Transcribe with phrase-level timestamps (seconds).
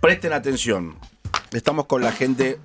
[0.00, 0.96] Presten atención.
[1.52, 2.58] Estamos con la gente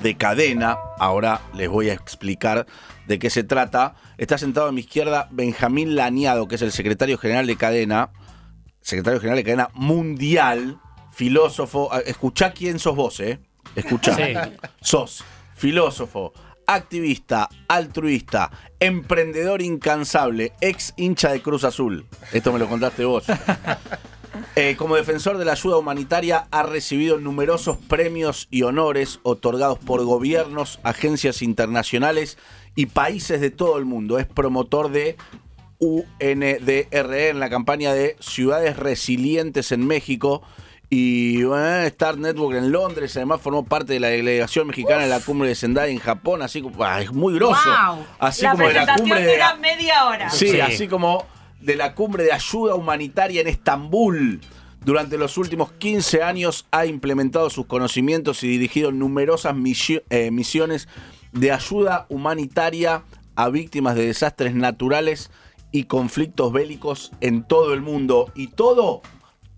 [0.00, 0.76] de cadena.
[0.98, 2.66] Ahora les voy a explicar
[3.06, 3.94] de qué se trata.
[4.18, 8.10] Está sentado a mi izquierda Benjamín Laniado, que es el secretario general de cadena.
[8.80, 10.80] Secretario general de cadena mundial,
[11.12, 11.90] filósofo.
[11.92, 13.38] Ah, Escuchá quién sos vos, ¿eh?
[13.76, 14.16] Escuchá.
[14.80, 15.22] Sos
[15.54, 16.32] filósofo,
[16.66, 22.06] activista, altruista, emprendedor incansable, ex hincha de Cruz Azul.
[22.32, 23.24] Esto me lo contaste vos.
[24.56, 30.04] Eh, como defensor de la ayuda humanitaria ha recibido numerosos premios y honores otorgados por
[30.04, 32.38] gobiernos, agencias internacionales
[32.74, 34.18] y países de todo el mundo.
[34.18, 35.16] Es promotor de
[35.78, 40.42] UNDRE en la campaña de Ciudades Resilientes en México
[40.88, 43.16] y eh, Star Network en Londres.
[43.16, 46.42] Además formó parte de la delegación mexicana en la cumbre de Sendai en Japón.
[46.42, 47.60] Así como ah, es muy grosso.
[47.64, 48.04] Wow.
[48.18, 50.30] Así la como de la presentación cumbre de dura media hora.
[50.30, 50.60] Sí, Sí.
[50.60, 51.26] así como
[51.66, 54.40] de la cumbre de ayuda humanitaria en Estambul.
[54.84, 60.86] Durante los últimos 15 años ha implementado sus conocimientos y dirigido numerosas misio- eh, misiones
[61.32, 63.02] de ayuda humanitaria
[63.34, 65.30] a víctimas de desastres naturales
[65.72, 68.30] y conflictos bélicos en todo el mundo.
[68.36, 69.02] Y todo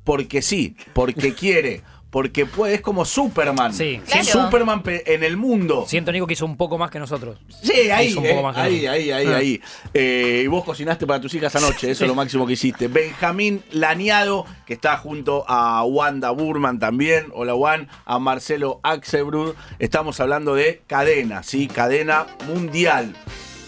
[0.02, 2.74] porque sí, porque quiere, porque puede.
[2.74, 3.72] Es como Superman.
[3.74, 4.00] Sí.
[4.06, 4.24] Claro.
[4.24, 5.84] Superman pe- en el mundo.
[5.86, 7.38] Siento, Nico, que hizo un poco más que nosotros.
[7.62, 8.94] Sí, ahí, Hizo un poco eh, más que ahí, nosotros.
[8.94, 9.36] ahí, ahí, Ah.
[9.36, 9.60] ahí.
[9.94, 12.88] Eh, y vos cocinaste para tus hijas anoche, eso es lo máximo que hiciste.
[12.88, 19.54] Benjamín Laniado, que está junto a Wanda Burman también, hola Juan, a Marcelo Axelbrud.
[19.78, 21.68] Estamos hablando de cadena, ¿sí?
[21.68, 23.14] Cadena mundial.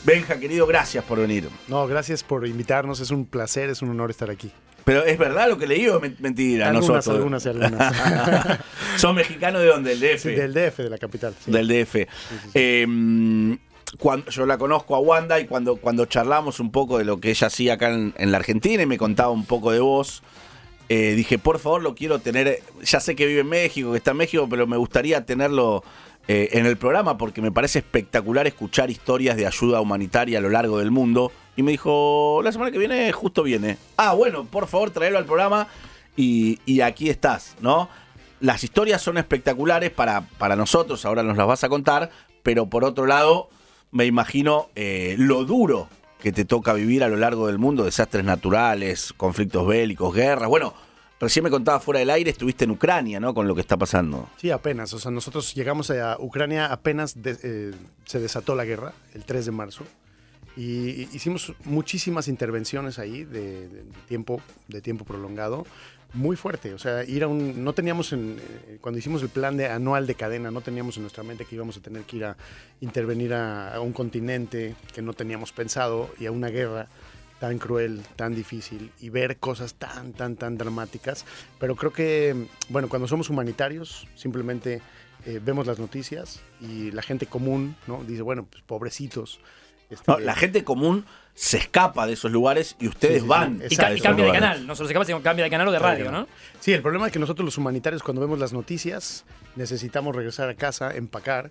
[0.02, 1.48] Benja, querido, gracias por venir.
[1.68, 3.00] No, gracias por invitarnos.
[3.00, 4.50] Es un placer, es un honor estar aquí.
[4.90, 7.16] Pero es verdad lo que leí o es mentira, algunas, nosotros.
[7.16, 8.58] algunas y algunas.
[8.96, 9.92] ¿Son mexicanos de dónde?
[9.92, 10.20] ¿El DF?
[10.20, 11.32] Sí, del DF, de la capital.
[11.38, 11.52] sí.
[11.52, 11.94] del DF.
[12.54, 13.56] Eh,
[14.00, 17.30] cuando, yo la conozco a Wanda y cuando, cuando charlamos un poco de lo que
[17.30, 20.24] ella hacía acá en, en la Argentina y me contaba un poco de vos,
[20.88, 22.58] eh, dije, por favor, lo quiero tener.
[22.82, 25.84] Ya sé que vive en México, que está en México, pero me gustaría tenerlo
[26.26, 30.50] eh, en el programa porque me parece espectacular escuchar historias de ayuda humanitaria a lo
[30.50, 31.30] largo del mundo.
[31.56, 33.76] Y me dijo, la semana que viene justo viene.
[33.96, 35.66] Ah, bueno, por favor, tráelo al programa
[36.16, 37.88] y, y aquí estás, ¿no?
[38.40, 42.10] Las historias son espectaculares para, para nosotros, ahora nos las vas a contar,
[42.42, 43.50] pero por otro lado,
[43.90, 45.88] me imagino eh, lo duro
[46.20, 50.48] que te toca vivir a lo largo del mundo, desastres naturales, conflictos bélicos, guerras.
[50.48, 50.74] Bueno,
[51.18, 53.34] recién me contaba fuera del aire, estuviste en Ucrania, ¿no?
[53.34, 54.28] Con lo que está pasando.
[54.36, 54.92] Sí, apenas.
[54.92, 57.72] O sea, nosotros llegamos a Ucrania apenas eh,
[58.04, 59.84] se desató la guerra, el 3 de marzo.
[60.56, 65.64] Y hicimos muchísimas intervenciones ahí de, de tiempo, de tiempo prolongado,
[66.12, 66.74] muy fuerte.
[66.74, 67.62] O sea, ir a un.
[67.62, 68.36] No teníamos en.
[68.66, 71.54] eh, Cuando hicimos el plan de anual de cadena, no teníamos en nuestra mente que
[71.54, 72.36] íbamos a tener que ir a
[72.80, 76.88] intervenir a, a un continente que no teníamos pensado y a una guerra
[77.38, 81.24] tan cruel, tan difícil y ver cosas tan, tan, tan dramáticas.
[81.58, 82.36] Pero creo que,
[82.68, 84.82] bueno, cuando somos humanitarios, simplemente
[85.24, 88.04] eh, vemos las noticias y la gente común, ¿no?
[88.04, 89.40] Dice, bueno, pues pobrecitos.
[90.06, 93.28] No, la gente común se escapa de esos lugares y ustedes Sí, sí, sí.
[93.28, 93.62] van.
[93.68, 94.66] Y, ca- y cambia de canal.
[94.66, 96.26] No solo se cambia, sino cambia de canal o de radio, ¿no?
[96.60, 99.24] Sí, el problema es que nosotros los humanitarios cuando vemos las noticias
[99.56, 101.50] necesitamos regresar a casa, empacar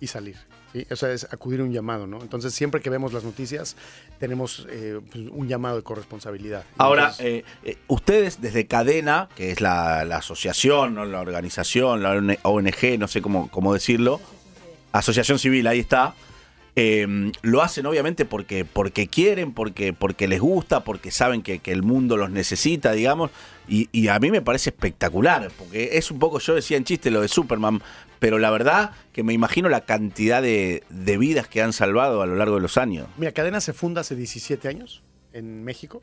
[0.00, 0.36] y salir.
[0.72, 0.86] ¿sí?
[0.90, 2.20] O sea, es acudir a un llamado, ¿no?
[2.22, 3.76] Entonces siempre que vemos las noticias
[4.18, 6.64] tenemos eh, pues, un llamado de corresponsabilidad.
[6.78, 11.04] Ahora, entonces- eh, eh, ustedes desde Cadena, que es la, la asociación, ¿no?
[11.04, 14.20] la organización, la ONG, no sé cómo, cómo decirlo,
[14.92, 16.14] asociación civil, ahí está,
[16.80, 21.82] eh, lo hacen obviamente porque, porque quieren, porque, porque les gusta, porque saben que, el
[21.82, 23.32] mundo los necesita, digamos,
[23.66, 27.10] y, y a mí me parece espectacular, porque es un poco, yo decía en chiste
[27.10, 27.82] lo de Superman,
[28.20, 32.26] pero la verdad que me imagino la cantidad de, de vidas que han salvado a
[32.26, 33.08] lo largo de los años.
[33.16, 35.02] Mira, Cadena se funda hace 17 años
[35.32, 36.02] en México.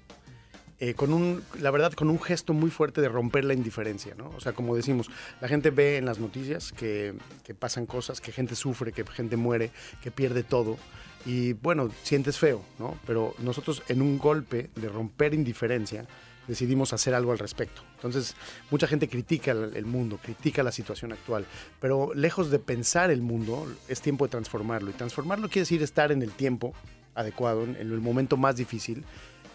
[0.79, 4.29] Eh, con un, la verdad, con un gesto muy fuerte de romper la indiferencia, ¿no?
[4.35, 5.09] O sea, como decimos,
[5.41, 7.13] la gente ve en las noticias que,
[7.43, 9.71] que pasan cosas, que gente sufre, que gente muere,
[10.01, 10.77] que pierde todo.
[11.25, 12.99] Y bueno, sientes feo, ¿no?
[13.07, 16.05] Pero nosotros en un golpe de romper indiferencia
[16.47, 17.81] decidimos hacer algo al respecto.
[17.95, 18.35] Entonces,
[18.69, 21.45] mucha gente critica el, mundo, critica la situación actual,
[21.79, 24.91] pero lejos de pensar el mundo, es tiempo de transformarlo.
[24.91, 26.73] Y transformarlo quiere decir estar en el tiempo
[27.15, 29.05] adecuado, en el momento más difícil,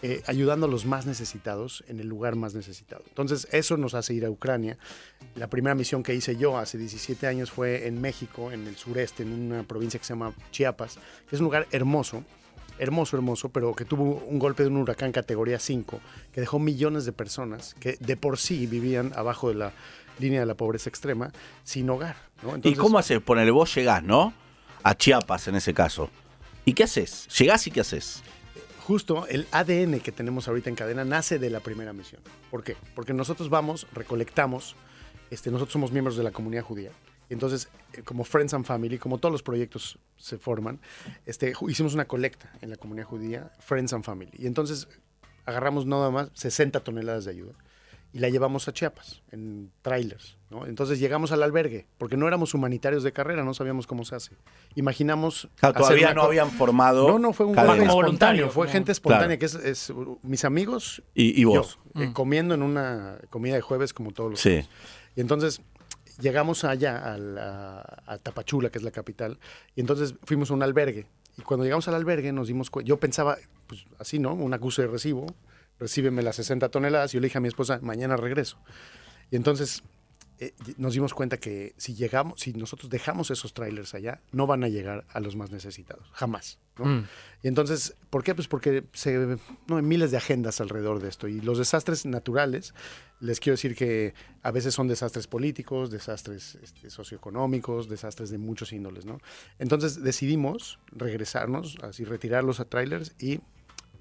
[0.03, 3.03] eh, ayudando a los más necesitados en el lugar más necesitado.
[3.07, 4.77] Entonces, eso nos hace ir a Ucrania.
[5.35, 9.21] La primera misión que hice yo hace 17 años fue en México, en el sureste,
[9.21, 10.95] en una provincia que se llama Chiapas,
[11.29, 12.23] que es un lugar hermoso,
[12.79, 15.99] hermoso, hermoso, pero que tuvo un golpe de un huracán categoría 5,
[16.33, 19.71] que dejó millones de personas que de por sí vivían abajo de la
[20.17, 21.31] línea de la pobreza extrema,
[21.63, 22.15] sin hogar.
[22.41, 22.57] ¿no?
[22.63, 23.21] ¿Y cómo haces?
[23.21, 24.33] Ponele, vos llegás, ¿no?
[24.81, 26.09] A Chiapas en ese caso.
[26.65, 27.27] ¿Y qué haces?
[27.37, 28.23] Llegás y qué haces.
[28.81, 32.21] Justo el ADN que tenemos ahorita en cadena nace de la primera misión.
[32.49, 32.75] ¿Por qué?
[32.95, 34.75] Porque nosotros vamos, recolectamos
[35.31, 36.91] este, nosotros somos miembros de la comunidad judía.
[37.29, 40.79] Entonces, eh, como Friends and Family, como todos los proyectos se forman,
[41.25, 44.31] este, hicimos una colecta en la comunidad judía, Friends and Family.
[44.37, 44.89] Y entonces
[45.45, 47.53] agarramos nada más 60 toneladas de ayuda
[48.13, 50.37] y la llevamos a Chiapas en trailers.
[50.49, 50.65] ¿no?
[50.65, 54.31] Entonces llegamos al albergue, porque no éramos humanitarios de carrera, no sabíamos cómo se hace.
[54.75, 55.47] Imaginamos...
[55.61, 57.07] Todavía una no habían formado.
[57.07, 59.39] No, no, fue un espontáneo, voluntario, fue gente espontánea, Claro.
[59.61, 59.93] que es, es,
[60.23, 61.79] mis amigos Y, y vos.
[61.95, 62.13] yo, eh, Mm.
[62.13, 64.61] comiendo en una comida de jueves como todos los Sí.
[65.15, 65.61] Y entonces
[66.19, 69.39] llegamos allá a, la- a Tapachula, que es la capital,
[69.75, 71.07] y entonces fuimos a un albergue.
[71.37, 73.37] Y cuando llegamos al albergue nos dimos cuenta, yo pensaba,
[73.67, 74.33] pues así, ¿no?
[74.33, 75.27] Un acuse de recibo,
[75.81, 78.57] recíbeme las 60 toneladas, y yo le dije a mi esposa, mañana regreso.
[79.31, 79.83] Y entonces
[80.39, 84.63] eh, nos dimos cuenta que si llegamos, si nosotros dejamos esos trailers allá, no van
[84.63, 86.59] a llegar a los más necesitados, jamás.
[86.77, 86.85] ¿no?
[86.85, 87.07] Mm.
[87.43, 88.35] Y entonces, ¿por qué?
[88.35, 89.37] Pues porque se,
[89.67, 91.27] no, hay miles de agendas alrededor de esto.
[91.27, 92.75] Y los desastres naturales,
[93.19, 94.13] les quiero decir que
[94.43, 99.19] a veces son desastres políticos, desastres este, socioeconómicos, desastres de muchos índoles, ¿no?
[99.57, 103.41] Entonces decidimos regresarnos, así retirarlos a trailers y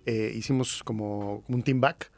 [0.06, 2.10] eh, hicimos como un team back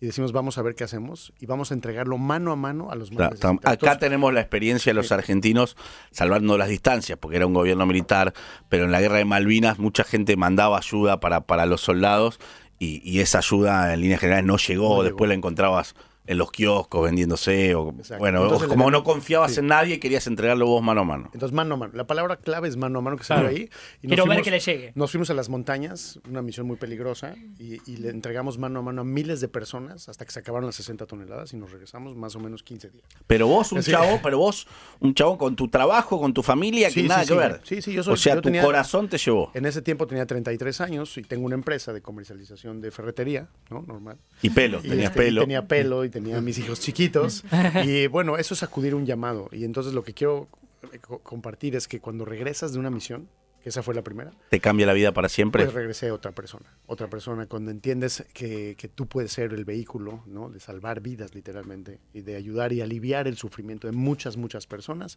[0.00, 2.94] y decimos vamos a ver qué hacemos y vamos a entregarlo mano a mano a
[2.96, 3.36] los Claro.
[3.62, 5.76] Acá tenemos la experiencia de los argentinos
[6.10, 8.34] salvando las distancias, porque era un gobierno militar,
[8.68, 12.38] pero en la guerra de Malvinas mucha gente mandaba ayuda para, para los soldados
[12.78, 15.04] y, y esa ayuda en líneas generales no llegó, No llegó.
[15.04, 15.94] después la encontrabas
[16.26, 18.18] en los kioscos vendiéndose, o Exacto.
[18.18, 19.60] bueno, Entonces como no confiabas sí.
[19.60, 21.30] en nadie, querías entregarlo vos mano a mano.
[21.34, 21.92] Entonces, mano a mano.
[21.94, 23.42] La palabra clave es mano a mano que Claro.
[23.42, 23.70] salió ahí.
[24.02, 24.92] Y Quiero ver fuimos- que le llegue.
[24.94, 28.82] Nos fuimos a las montañas, una misión muy peligrosa, y, y le entregamos mano a
[28.82, 32.16] mano a miles de personas hasta que se acabaron las 60 toneladas y nos regresamos
[32.16, 33.04] más o menos 15 días.
[33.26, 33.90] Pero vos, un Sí.
[33.90, 34.66] chavo, pero vos,
[35.00, 37.38] un chavo con tu trabajo, con tu familia, que Sí, nada sí, que sí.
[37.38, 37.60] ver.
[37.64, 39.50] Sí, sí, yo soy- o sea, yo tu tenía- corazón te llevó.
[39.54, 43.82] En ese tiempo tenía 33 años y tengo una empresa de comercialización de ferretería, ¿no?
[43.82, 44.16] Normal.
[44.42, 45.40] Y pelo, Y, tenías este, y pelo.
[45.42, 47.42] tenía pelo y tenía mis hijos chiquitos.
[47.84, 49.48] y bueno, eso es acudir a un llamado.
[49.52, 50.48] Y entonces lo que quiero
[50.92, 53.28] eh, co- compartir es que cuando regresas de una misión,
[53.62, 55.64] que esa fue la primera, Te cambia la vida para siempre.
[55.64, 59.64] Pues regresé a otra persona, otra persona, cuando entiendes que, que tú puedes ser el
[59.64, 60.50] vehículo, ¿no?
[60.50, 65.16] De salvar vidas, literalmente, y de ayudar y aliviar el sufrimiento de muchas, muchas personas,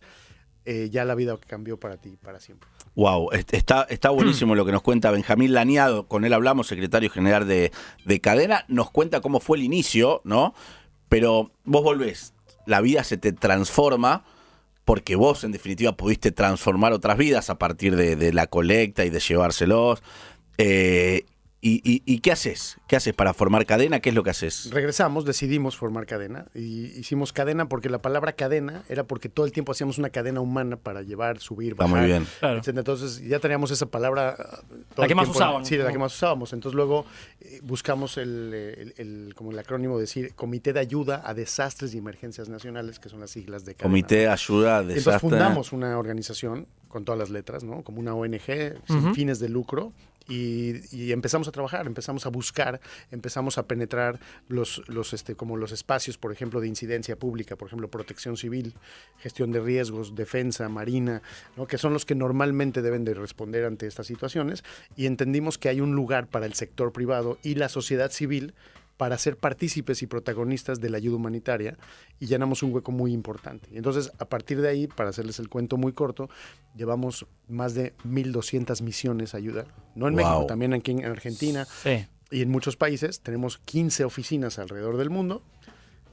[0.64, 2.70] eh, ya la vida cambió para ti para siempre.
[2.96, 7.10] Wow, est- está, está buenísimo lo que nos cuenta Benjamín Laniado, con él hablamos, secretario
[7.10, 7.72] general de,
[8.06, 10.54] de Cadena, nos cuenta cómo fue el inicio, ¿no?
[11.10, 12.34] Pero vos volvés,
[12.66, 14.26] la vida se te transforma
[14.86, 19.20] porque vos en definitiva pudiste transformar otras vidas a partir de, la colecta y de
[19.20, 20.02] llevárselos.
[20.58, 21.26] Eh,
[21.60, 22.78] y, y- y qué haces?
[22.88, 24.00] ¿Qué haces para formar cadena?
[24.00, 24.70] ¿Qué es lo que haces?
[24.72, 29.52] Regresamos, decidimos formar cadena y hicimos cadena porque la palabra cadena era porque todo el
[29.52, 31.98] tiempo hacíamos una cadena humana para llevar, subir, Está bajar.
[32.00, 32.28] muy bien.
[32.40, 32.60] Claro.
[32.60, 32.82] etcétera.
[32.82, 34.36] Entonces ya teníamos esa palabra.
[34.36, 35.40] todo La el que más tiempo.
[35.40, 36.54] usaban, Sí, la que más usábamos.
[36.54, 37.06] Entonces luego
[37.42, 41.96] eh, buscamos el, el- el- como el acrónimo de decir Comité de Ayuda a Desastres
[41.96, 43.90] y Emergencias Nacionales, que son las siglas de cadena.
[43.92, 47.82] Comité de ayuda de Entonces fundamos una organización con todas las letras, ¿no?
[47.84, 49.14] Como una ONG sin Ujú.
[49.16, 49.92] fines de lucro.
[50.28, 52.82] Y, empezamos a trabajar, empezamos a buscar,
[53.12, 57.68] empezamos a penetrar los, los, este, como los espacios, por ejemplo, de incidencia pública, por
[57.68, 58.74] ejemplo, protección civil,
[59.20, 61.22] gestión de riesgos, defensa, marina,
[61.56, 61.68] ¿no?
[61.68, 64.64] que son los que normalmente deben de responder ante estas situaciones.
[64.96, 68.54] Y entendimos que hay un lugar para el sector privado y la sociedad civil
[68.98, 71.78] para ser partícipes y protagonistas de la ayuda humanitaria
[72.20, 73.70] y llenamos un hueco muy importante.
[73.74, 76.30] Entonces, a partir de ahí, para hacerles el cuento muy corto,
[76.76, 79.68] llevamos más de 1.200 misiones a ayudar.
[79.96, 80.24] No en Wow.
[80.24, 82.06] México, también aquí en Argentina Sí.
[82.32, 83.22] y en muchos países.
[83.22, 85.44] Tenemos 15 oficinas alrededor del mundo,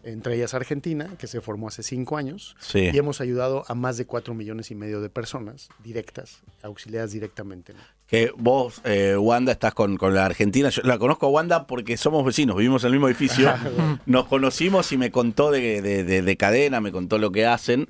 [0.04, 2.56] entre ellas Argentina, que se formó hace cinco años.
[2.60, 2.90] Sí.
[2.92, 7.72] Y hemos ayudado a más de 4 millones y medio de personas directas, auxiliadas directamente.
[7.72, 7.80] ¿no?
[8.06, 10.68] Que vos, eh, Wanda, estás con, con la Argentina.
[10.68, 13.52] Yo la conozco a Wanda porque somos vecinos, vivimos en el mismo edificio.
[14.06, 17.88] Nos conocimos y me contó de, de- de- de cadena, me contó lo que hacen.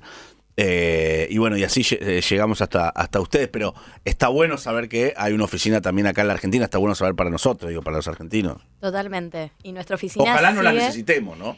[0.57, 3.49] Eh, y bueno, y así eh, llegamos hasta, hasta ustedes.
[3.49, 3.73] Pero
[4.05, 6.63] está bueno saber que hay una oficina también acá en la Argentina.
[6.65, 8.61] Está bueno saber para nosotros, digo, para los argentinos.
[8.79, 9.51] Totalmente.
[9.63, 11.57] Y nuestra oficina Ojalá no la necesitemos, ¿no?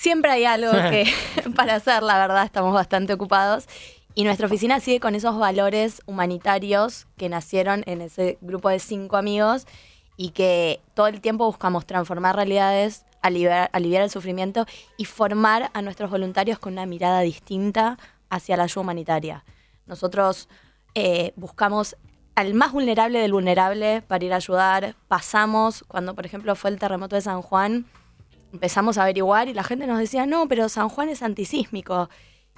[0.00, 1.12] Siempre hay algo que
[1.56, 3.66] para hacer, la verdad, estamos bastante ocupados.
[4.14, 9.16] Y nuestra oficina sigue con esos valores humanitarios que nacieron en ese grupo de cinco
[9.16, 9.66] amigos
[10.16, 15.82] y que todo el tiempo buscamos transformar realidades, aliviar, aliviar el sufrimiento y formar a
[15.82, 17.98] nuestros voluntarios con una mirada distinta
[18.30, 19.44] hacia la ayuda humanitaria.
[19.86, 20.48] Nosotros
[20.94, 21.96] eh, buscamos
[22.36, 24.94] al más vulnerable del vulnerable para ir a ayudar.
[25.08, 27.86] Pasamos, cuando por ejemplo fue el terremoto de San Juan,
[28.52, 32.08] empezamos a averiguar y la gente nos decía, no, pero San Juan es antisísmico.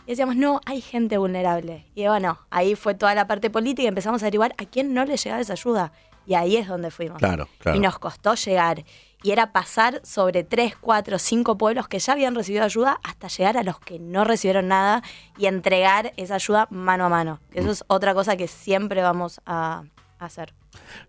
[0.06, 1.86] Y decíamos, no, hay gente vulnerable.
[1.94, 5.04] Y bueno, ahí fue toda la parte política y empezamos a averiguar a quién no
[5.04, 5.92] le llegaba esa ayuda.
[6.26, 7.18] Y ahí es donde fuimos.
[7.18, 7.76] Claro, claro.
[7.76, 8.84] Y nos costó llegar.
[9.22, 13.58] Y era pasar sobre tres, cuatro, cinco pueblos que ya habían recibido ayuda hasta llegar
[13.58, 15.02] a los que no recibieron nada
[15.36, 17.40] y entregar esa ayuda mano a mano.
[17.50, 17.58] Mm.
[17.58, 19.84] Eso es otra cosa que siempre vamos a
[20.18, 20.54] hacer.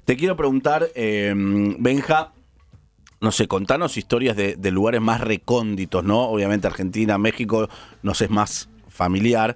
[0.06, 2.34] Te quiero preguntar, eh, Benja,
[3.22, 6.22] no sé, contanos historias de, de lugares más recónditos, ¿no?
[6.24, 7.70] Obviamente Argentina, México
[8.04, 9.56] nos es más familiar,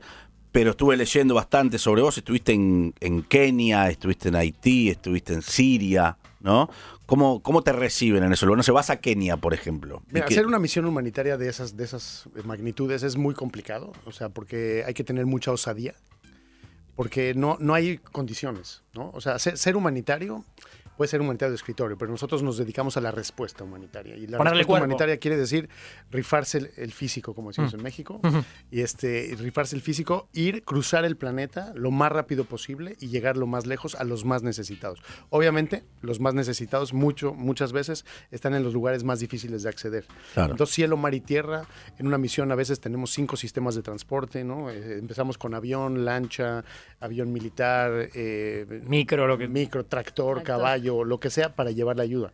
[0.51, 2.17] pero estuve leyendo bastante sobre vos.
[2.17, 6.69] Estuviste en, en Kenia, estuviste en Haití, estuviste en Siria, ¿no?
[7.07, 8.45] ¿Cómo, cómo te reciben en eso?
[8.47, 10.01] No se vas a Kenia, por ejemplo.
[10.09, 13.91] ¿Y Mira, qué- hacer una misión humanitaria de esas, de esas magnitudes es muy complicado,
[14.05, 15.93] o sea, porque hay que tener mucha osadía,
[16.95, 19.11] porque no, no hay condiciones, ¿no?
[19.13, 20.43] O sea, ser, ser humanitario
[20.97, 24.15] puede ser humanitario de escritorio, pero nosotros nos dedicamos a la respuesta humanitaria.
[24.15, 24.85] Y la Ponerle respuesta cuerpo.
[24.85, 25.69] humanitaria quiere decir
[26.11, 28.19] rifarse el, el físico, como decimos en México,
[28.71, 33.37] y este, rifarse el físico, ir, cruzar el planeta lo más rápido posible y llegar
[33.37, 34.99] lo más lejos a los más necesitados.
[35.29, 40.05] Obviamente, los más necesitados mucho, muchas veces están en los lugares más difíciles de acceder.
[40.33, 40.51] Claro.
[40.51, 41.63] Entonces, cielo, mar y tierra,
[41.97, 44.69] en una misión a veces tenemos cinco sistemas de transporte, ¿no?
[44.69, 46.63] Eh, empezamos con avión, lancha,
[46.99, 49.47] avión militar, eh, Micro, lo que.
[49.47, 50.43] micro, tractor, Tractor.
[50.43, 52.31] caballo, lo que sea para llevar la ayuda.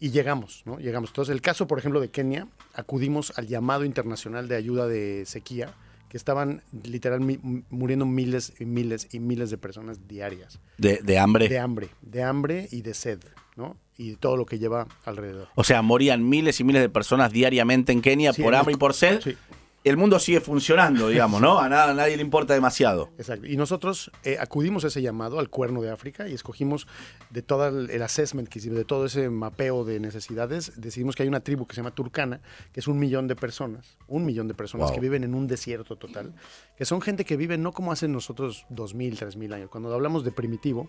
[0.00, 0.78] Y llegamos, ¿no?
[0.78, 1.10] Llegamos.
[1.10, 5.74] Entonces, el caso, por ejemplo, de Kenia, acudimos al llamado internacional de ayuda de sequía,
[6.08, 7.20] que estaban literal
[7.68, 10.60] muriendo miles y miles y miles de personas diarias.
[10.78, 11.48] de, de hambre.
[11.48, 13.18] De hambre, de hambre y de sed,
[13.56, 13.76] ¿no?
[13.96, 15.48] Y todo lo que lleva alrededor.
[15.56, 18.78] O sea, morían miles y miles de personas diariamente en Kenia Sí, por hambre y
[18.78, 19.20] por sed.
[19.20, 19.36] Sí.
[19.84, 21.60] El mundo sigue funcionando, digamos, ¿no?
[21.60, 23.10] A, nada, a nadie le importa demasiado.
[23.16, 23.46] Exacto.
[23.46, 26.86] Y nosotros eh, acudimos a ese llamado al cuerno de África y escogimos
[27.30, 31.28] de todo el, assessment que hicimos, de todo ese mapeo de necesidades, decidimos que hay
[31.28, 32.40] una tribu que se llama Turcana,
[32.72, 34.94] que es un millón de personas, un millón de personas Wow.
[34.94, 36.34] que viven en un desierto total,
[36.76, 39.70] que son gente que vive no como hacen nosotros dos mil, tres mil años.
[39.70, 40.88] Cuando hablamos de primitivo,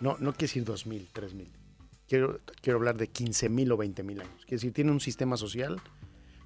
[0.00, 1.50] no, no quiere decir dos mil, tres mil.
[2.08, 4.34] Quiero, quiero hablar de 15 mil o 20 mil años.
[4.40, 5.80] Quiere decir, tiene un sistema social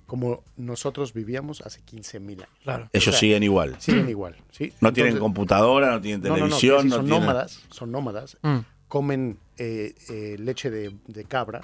[0.08, 2.52] como nosotros vivíamos hace 15 mil años.
[2.64, 2.88] Claro.
[2.94, 3.76] Ellos O sea, siguen igual.
[3.78, 4.72] Siguen igual, ¿sí?
[4.80, 7.20] No tienen computadora, no tienen no, no, no, televisión, no, son tienen...
[7.20, 8.58] nómadas, son nómadas, Mm.
[8.88, 11.60] comen eh, eh, leche de, de cabra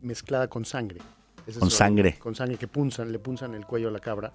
[0.00, 1.00] mezclada con sangre.
[1.58, 2.18] Con sangre.
[2.18, 4.32] Con sangre que punzan, le punzan el cuello a la cabra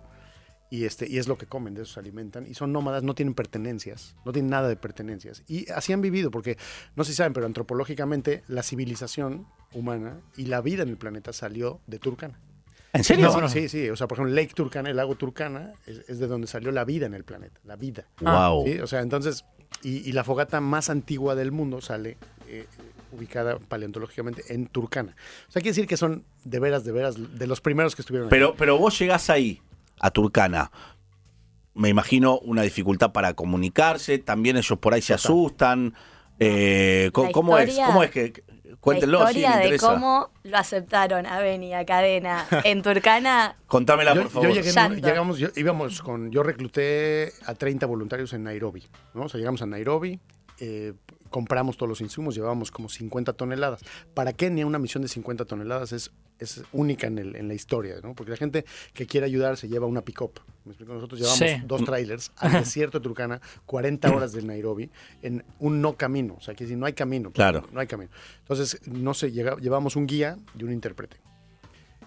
[0.69, 3.15] y este y es lo que comen, de eso se alimentan y son nómadas, no
[3.15, 6.57] tienen pertenencias, no tienen nada de pertenencias y así han vivido porque
[6.95, 11.33] no sé si saben, pero antropológicamente la civilización humana y la vida en el planeta
[11.33, 12.39] salió de Turkana.
[12.93, 13.27] ¿En serio?
[13.27, 13.49] No, no.
[13.49, 16.47] Sí, sí, o sea, por ejemplo, Lake Turkana, el lago Turkana es, es de donde
[16.47, 18.05] salió la vida en el planeta, la vida.
[18.21, 18.65] Wow.
[18.65, 18.79] ¿sí?
[18.79, 19.45] O sea, entonces,
[19.83, 22.17] y, y la fogata más antigua del mundo sale
[22.47, 22.65] eh,
[23.11, 25.15] ubicada paleontológicamente en Turcana.
[25.47, 28.29] O sea, quiere decir que son de veras, de veras, de los primeros que estuvieron
[28.29, 29.61] Pero, pero vos llegás ahí,
[29.99, 30.71] a Turcana.
[31.73, 35.93] Me imagino una dificultad para comunicarse, también ellos por ahí se asustan.
[36.39, 37.77] Eh, ¿Cómo es?
[37.85, 38.43] ¿Cómo es que
[38.79, 39.19] cuéntenlo?
[39.19, 43.55] la sí, historia de cómo lo aceptaron a Beni, a Cadena, en Turcana.
[43.67, 44.47] Contámela, Yo, por yo favor.
[44.49, 45.07] llegué, en un- Llanto.
[45.07, 48.83] llegamos, yo, íbamos con, yo recluté a 30 voluntarios en Nairobi,
[49.13, 49.23] ¿no?
[49.23, 50.19] O sea, llegamos a Nairobi,
[50.59, 50.93] eh,
[51.29, 53.81] compramos todos los insumos, llevábamos como 50 toneladas.
[54.13, 57.95] Para Kenia una misión de 50 toneladas es, es única en, el- en la historia,
[58.03, 58.13] ¿no?
[58.15, 60.39] Porque la gente que quiere ayudar se lleva una pick-up.
[60.65, 61.61] Nosotros llevamos Sí.
[61.65, 64.89] dos trailers al desierto de Turkana, 40 horas de Nairobi,
[65.21, 66.35] en un no camino.
[66.37, 67.31] O sea, que decir, no hay camino.
[67.31, 67.67] Claro.
[67.71, 68.11] No hay camino.
[68.39, 71.17] Entonces, no sé, llega- llevamos un guía y un intérprete.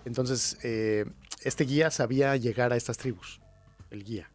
[0.04, 1.04] Entonces, eh,
[1.42, 3.40] este guía sabía llegar a estas tribus,
[3.90, 4.30] el guía.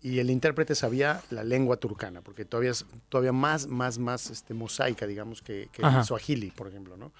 [0.00, 4.54] Y el intérprete sabía la lengua turcana, porque todavía es todavía más, más, más este,
[4.54, 7.12] mosaica, digamos, que, que el suajili, por ejemplo, ¿no?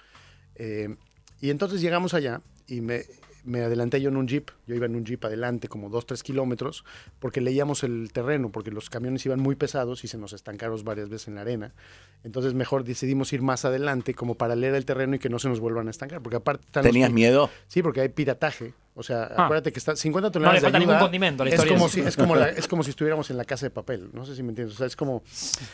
[0.55, 0.95] Eh,
[1.41, 3.03] y entonces llegamos allá y me,
[3.43, 4.49] me adelanté yo en un jeep.
[4.67, 6.83] Yo iba en un jeep adelante como dos, tres kilómetros
[7.19, 11.09] porque leíamos el terreno, porque los camiones iban muy pesados y se nos estancaron varias
[11.09, 11.73] veces en la arena.
[12.23, 15.47] Entonces mejor decidimos ir más adelante como para leer el terreno y que no se
[15.49, 16.21] nos vuelvan a estancar.
[16.21, 17.49] Porque aparte están ¿Tenías miedo?
[17.67, 18.73] Sí, porque hay pirataje.
[18.95, 19.45] O sea, Ah.
[19.45, 21.55] acuérdate que está 50 No toneladas le falta de ayuda ningún condimento a la es
[21.55, 21.73] historia.
[21.77, 24.09] como, si, es, como la- es como si estuviéramos en la casa de papel.
[24.13, 24.75] No sé si me entiendes.
[24.75, 25.23] O sea, es como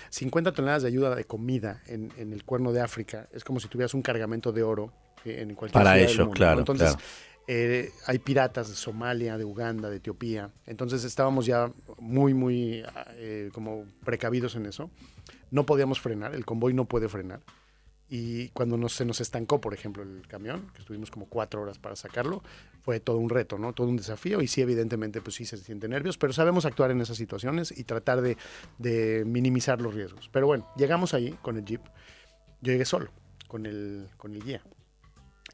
[0.10, 3.28] 50 toneladas de ayuda de comida en, en el cuerno de África.
[3.34, 4.94] Es como si tuvieras un cargamento de oro
[5.24, 6.34] eh, en cualquier Para ciudad del ellos, mundo, ¿no?
[6.36, 7.04] claro, Entonces, claro.
[7.48, 10.52] Eh, hay piratas de Somalia, de Uganda, de Etiopía.
[10.66, 12.84] Entonces estábamos ya muy, muy
[13.18, 14.90] eh, como precavidos en eso.
[15.52, 17.42] No podíamos frenar, el convoy no puede frenar.
[18.08, 21.80] Y cuando nos, se nos estancó, por ejemplo, el camión, que estuvimos como cuatro horas
[21.80, 22.44] para sacarlo,
[22.82, 23.74] fue todo un reto, ¿no?
[23.74, 24.42] Todo un desafío.
[24.42, 27.84] Y sí, evidentemente, pues sí se siente nervios, pero sabemos actuar en esas situaciones y
[27.84, 30.30] tratar de, minimizar los riesgos.
[30.32, 31.82] Pero bueno, llegamos ahí con el jeep.
[32.62, 33.10] Yo llegué solo,
[33.48, 34.62] con el, con el guía.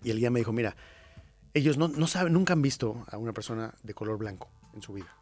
[0.03, 0.75] Y el guía me dijo, mira,
[1.53, 4.93] ellos no, no saben, nunca han visto a una persona de color blanco en su
[4.93, 5.13] vida.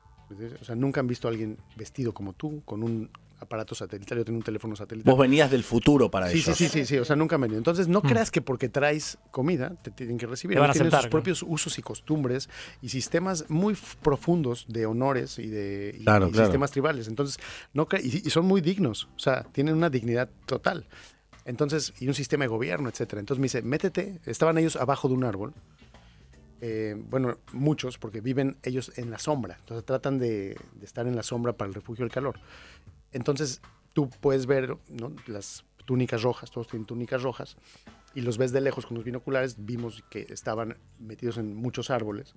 [0.61, 3.09] O sea, nunca han visto a alguien vestido como tú, con un
[3.39, 5.09] aparato satelital, yo tenía un teléfono satelital.
[5.11, 6.55] Vos venías del futuro para Sí, ellos.
[6.57, 7.57] sí, sí, sí, sí, o sea, nunca han venido.
[7.57, 10.55] Entonces, no creas que porque traes comida te tienen que recibir.
[10.57, 11.11] Te van a tienen aceptar, sus claro.
[11.23, 12.49] propios usos y costumbres
[12.81, 16.45] y sistemas muy profundos de honores y de y- Claro, y claro.
[16.47, 17.07] sistemas tribales.
[17.07, 17.39] Entonces,
[17.73, 20.85] no y, y son muy dignos, o sea, tienen una dignidad total.
[21.45, 23.19] Entonces, y un sistema de gobierno, etcétera.
[23.21, 24.19] Entonces me dice, métete.
[24.25, 25.53] Estaban ellos abajo de un árbol.
[26.61, 29.55] Eh, bueno, muchos, porque viven ellos en la sombra.
[29.59, 32.39] Entonces tratan de, de estar en la sombra para el refugio del calor.
[33.11, 33.61] Entonces
[33.93, 35.13] tú puedes ver ¿no?
[35.27, 37.57] las túnicas rojas, todos tienen túnicas rojas,
[38.13, 39.55] y los ves de lejos con los binoculares.
[39.65, 42.35] Vimos que estaban metidos en muchos árboles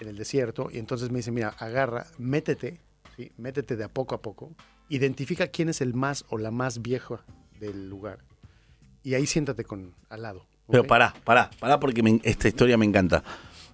[0.00, 2.80] en el desierto, y entonces me dice, mira, agarra, métete,
[3.16, 3.32] ¿sí?
[3.36, 4.50] métete de a poco a poco,
[4.88, 7.22] identifica quién es el más o la más vieja
[7.58, 8.18] del lugar,
[9.02, 10.46] y ahí siéntate con al lado.
[10.70, 13.22] Pero pará, pará, pará porque me- esta historia me encanta.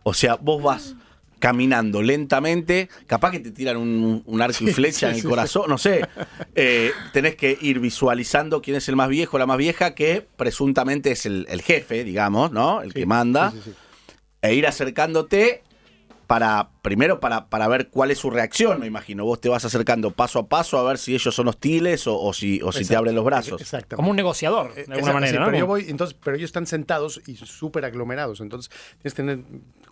[0.09, 0.95] O sea, vos vas
[1.41, 5.27] caminando lentamente, capaz que te tiran un, un arco y flecha sí, en el sí.
[5.27, 6.07] corazón, no sé.
[6.55, 11.11] Eh, tenés que ir visualizando quién es el más viejo, la más vieja, que presuntamente
[11.11, 12.83] es el, el jefe, digamos, ¿no?
[12.83, 13.51] El Sí, que manda.
[13.51, 13.77] sí, sí, sí.
[14.43, 15.65] E ir acercándote
[16.29, 19.25] para, primero para, para ver cuál es su reacción, me imagino.
[19.25, 22.33] Vos te vas acercando paso a paso a ver si ellos son hostiles o, o
[22.33, 23.61] si, o si te Exacto, abren los brazos.
[23.61, 23.97] Exactamente.
[23.97, 25.47] Como un negociador, de Eh, alguna exacto, manera, sí, ¿no?
[25.47, 28.71] pero yo voy, entonces, pero ellos están sentados y súper aglomerados, entonces
[29.03, 29.39] tienes que tener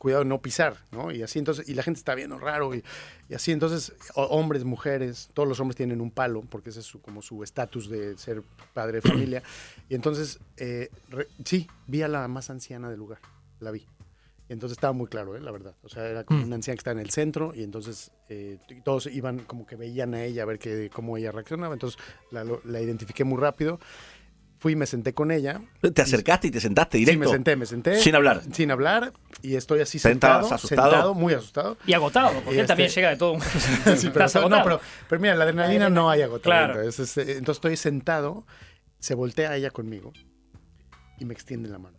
[0.04, 1.10] cuidado de no pisar, ¿no?
[1.10, 2.84] Y así entonces, y la gente está viendo raro y,
[3.30, 7.00] y así entonces, hombres, mujeres, todos los hombres tienen un palo, porque ese es su-
[7.00, 8.42] como su estatus de ser
[8.74, 9.42] padre de familia.
[9.88, 13.18] Y entonces, eh, re- sí, vi a la más anciana del lugar,
[13.60, 13.86] la vi.
[14.46, 15.40] Y entonces estaba muy claro, ¿eh?
[15.40, 15.74] la verdad.
[15.82, 16.44] O sea, era como Mm.
[16.44, 20.12] una anciana que estaba en el centro y entonces eh, todos iban como que veían
[20.12, 21.72] a ella a ver que, cómo ella reaccionaba.
[21.72, 21.98] Entonces
[22.30, 23.80] la, la identifiqué muy rápido.
[24.64, 25.60] Fui y me senté con ella.
[25.92, 27.26] ¿Te acercaste y te sentaste Sí, directo?
[27.26, 28.00] me senté, me senté.
[28.00, 28.40] Sin hablar.
[28.50, 29.12] Sin hablar.
[29.42, 30.54] Y estoy así ¿Estabas sentado.
[30.54, 30.82] asustado?
[30.90, 31.76] Sentado, muy asustado.
[31.86, 33.40] Y agotado, porque él Este- también llega de todo un...
[33.98, 36.72] Sí, pero, Estás no, pero, pero mira, la adrenalina no hay agotamiento.
[36.76, 36.88] Claro.
[36.88, 38.46] Es- es- eh, entonces estoy sentado,
[39.00, 40.14] se voltea ella conmigo
[41.18, 41.98] y me extiende la mano.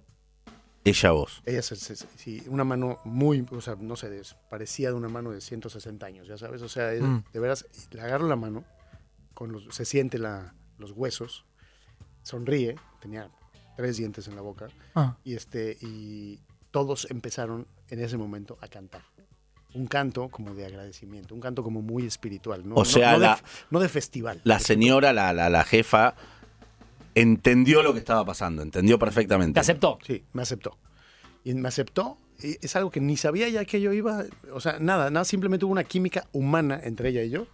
[0.86, 1.44] Ella vos.
[1.46, 5.08] Ella se, se- sí, una mano muy, o sea, no sé, es- parecía de una
[5.08, 7.26] mano de 160 años, ya sabes, o sea, es- Mm.
[7.32, 8.64] de veras, le agarro la mano,
[9.36, 11.46] con los, se siente la, los huesos,
[12.26, 13.30] sonríe, tenía
[13.78, 15.16] tres dientes en la boca, Ah.
[15.24, 16.40] y este, y
[16.72, 19.04] todos empezaron en ese momento a cantar.
[19.74, 22.76] Un canto como de agradecimiento, un canto como muy espiritual, ¿no?
[22.76, 24.42] O sea, no, no la- de, no de festival.
[24.46, 26.16] La señora, la, la, la jefa,
[27.14, 29.54] entendió lo que estaba pasando, entendió perfectamente.
[29.56, 30.00] Te aceptó.
[30.06, 30.78] Sí, me aceptó.
[31.44, 32.18] Y me aceptó.
[32.42, 34.24] Y es algo que ni sabía ya que yo iba.
[34.54, 37.48] O sea, nada, nada, simplemente hubo una química humana entre ella y yo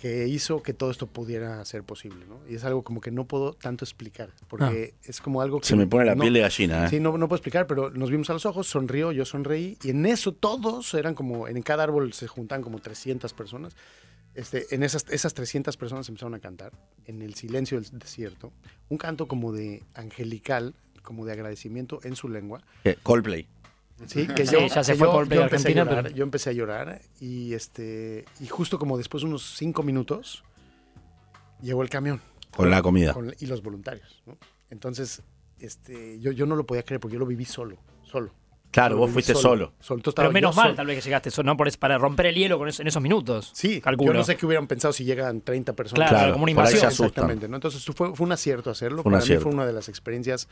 [0.00, 2.40] que hizo que todo esto pudiera ser posible, ¿no?
[2.48, 5.66] Y es algo como que no puedo tanto explicar, porque es como algo que...
[5.66, 6.88] Se me pone la no- piel de gallina, ¿eh?
[6.88, 9.90] Sí, no, no puedo explicar, pero nos vimos a los ojos, sonrió, yo sonreí, y
[9.90, 13.76] en eso todos eran como, en cada árbol se juntan como 300 personas.
[14.34, 16.72] Este, en esas, esas 300 personas empezaron a cantar,
[17.06, 18.52] en el silencio del desierto,
[18.88, 22.62] un canto como de angelical, como de agradecimiento en su lengua.
[23.02, 23.46] Coldplay.
[24.06, 25.84] Sí, que Sí, yo, ya se que fue yo- Coldplay yo a empecé Argentina, a
[25.84, 29.82] llorar, pero- yo empecé a llorar y este y justo como después de unos cinco
[29.82, 30.42] minutos
[31.62, 32.20] llegó el camión
[32.56, 33.12] Con la comida.
[33.14, 34.22] con- y los voluntarios.
[34.26, 34.36] ¿no?
[34.70, 35.22] Entonces,
[35.58, 38.32] este, yo, yo no lo podía creer porque yo lo viví solo, solo.
[38.70, 39.72] Claro, vos fuiste solo.
[39.80, 40.76] Entonces Pero estaba menos mal, solo.
[40.76, 41.56] tal vez que llegaste, eso, ¿no?
[41.56, 43.50] Por, es- para romper el hielo con eso- en esos minutos.
[43.52, 44.12] Sí, calculo.
[44.12, 46.08] yo no sé qué hubieran pensado si llegan 30 personas.
[46.08, 46.88] Claro, Claro, como una por invasión.
[46.88, 47.56] Exactamente, ¿no?
[47.56, 49.02] Entonces fue, fue un acierto hacerlo.
[49.02, 49.40] Fue un para acierto.
[49.40, 50.48] mí fue una de las experiencias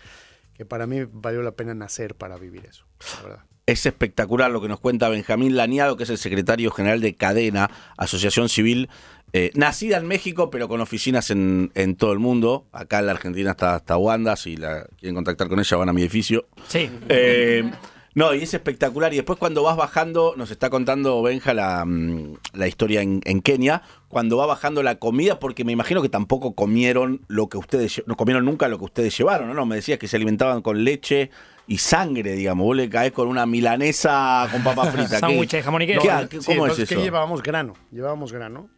[0.58, 2.84] que para mí valió la pena nacer para vivir eso,
[3.16, 3.44] la verdad.
[3.64, 7.70] Es espectacular lo que nos cuenta Benjamín Laniado, que es el secretario general de Cadena,
[7.96, 8.88] Asociación Civil,
[9.34, 12.66] eh, nacida en México, pero con oficinas en, en todo el mundo.
[12.72, 15.92] Acá en la Argentina está, está Wanda, si la quieren contactar con ella van a
[15.92, 16.48] mi edificio.
[16.66, 16.90] Sí.
[17.08, 17.70] Eh,
[18.18, 19.12] no, y es espectacular.
[19.12, 23.40] Y después cuando vas bajando, nos está contando Benja la, mm, la historia en, en
[23.42, 28.02] Kenia, cuando va bajando la comida, porque me imagino que tampoco comieron lo que ustedes,
[28.06, 29.54] no comieron nunca lo que ustedes llevaron, ¿no?
[29.54, 31.30] no me decías que se alimentaban con leche
[31.66, 32.64] y sangre, digamos.
[32.64, 35.08] Vos le caes con una milanesa con papa frita.
[35.16, 36.00] ¿Qué- Sándwich de jamón y queso.
[36.02, 36.94] ¿Qué- No, qué- Sí, ¿Cómo es eso?
[36.96, 37.42] ¿Qué llevábamos?
[37.42, 37.74] Grano.
[37.92, 38.68] Llevábamos grano,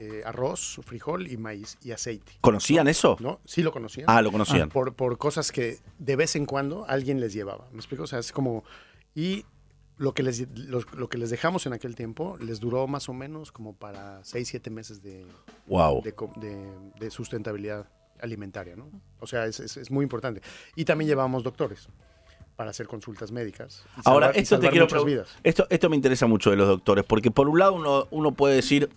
[0.00, 2.32] eh, arroz, frijol y maíz y aceite.
[2.40, 3.16] ¿Conocían eso?
[3.20, 3.38] ¿No?
[3.44, 4.06] Sí lo conocían.
[4.08, 4.68] Ah, lo conocían.
[4.68, 7.66] por, por cosas que de vez en cuando alguien les llevaba.
[7.72, 8.02] ¿Me explico?
[8.04, 8.64] O sea, es como...
[9.14, 9.44] Y
[9.96, 13.12] lo que les, lo, lo que les dejamos en aquel tiempo les duró más o
[13.12, 15.26] menos como para 6, 7 meses de,
[15.66, 16.02] wow.
[16.02, 17.86] de, co- de- de sustentabilidad
[18.20, 18.88] alimentaria, ¿no?
[19.18, 20.40] O sea, es, es- es muy importante.
[20.76, 21.88] Y también llevábamos doctores
[22.56, 23.84] para hacer consultas médicas.
[23.96, 25.28] y Ahora, salvar- y esto te quiero vidas.
[25.42, 28.54] Esto, esto me interesa mucho de los doctores, porque por un lado uno, uno puede
[28.56, 28.88] decir,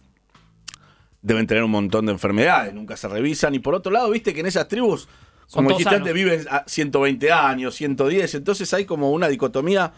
[1.22, 4.42] deben tener un montón de enfermedades, nunca se revisan, y por otro lado, viste que
[4.42, 5.08] en esas tribus,
[5.52, 9.94] como dijiste antes, viven a 120 años, 110, entonces hay como una dicotomía,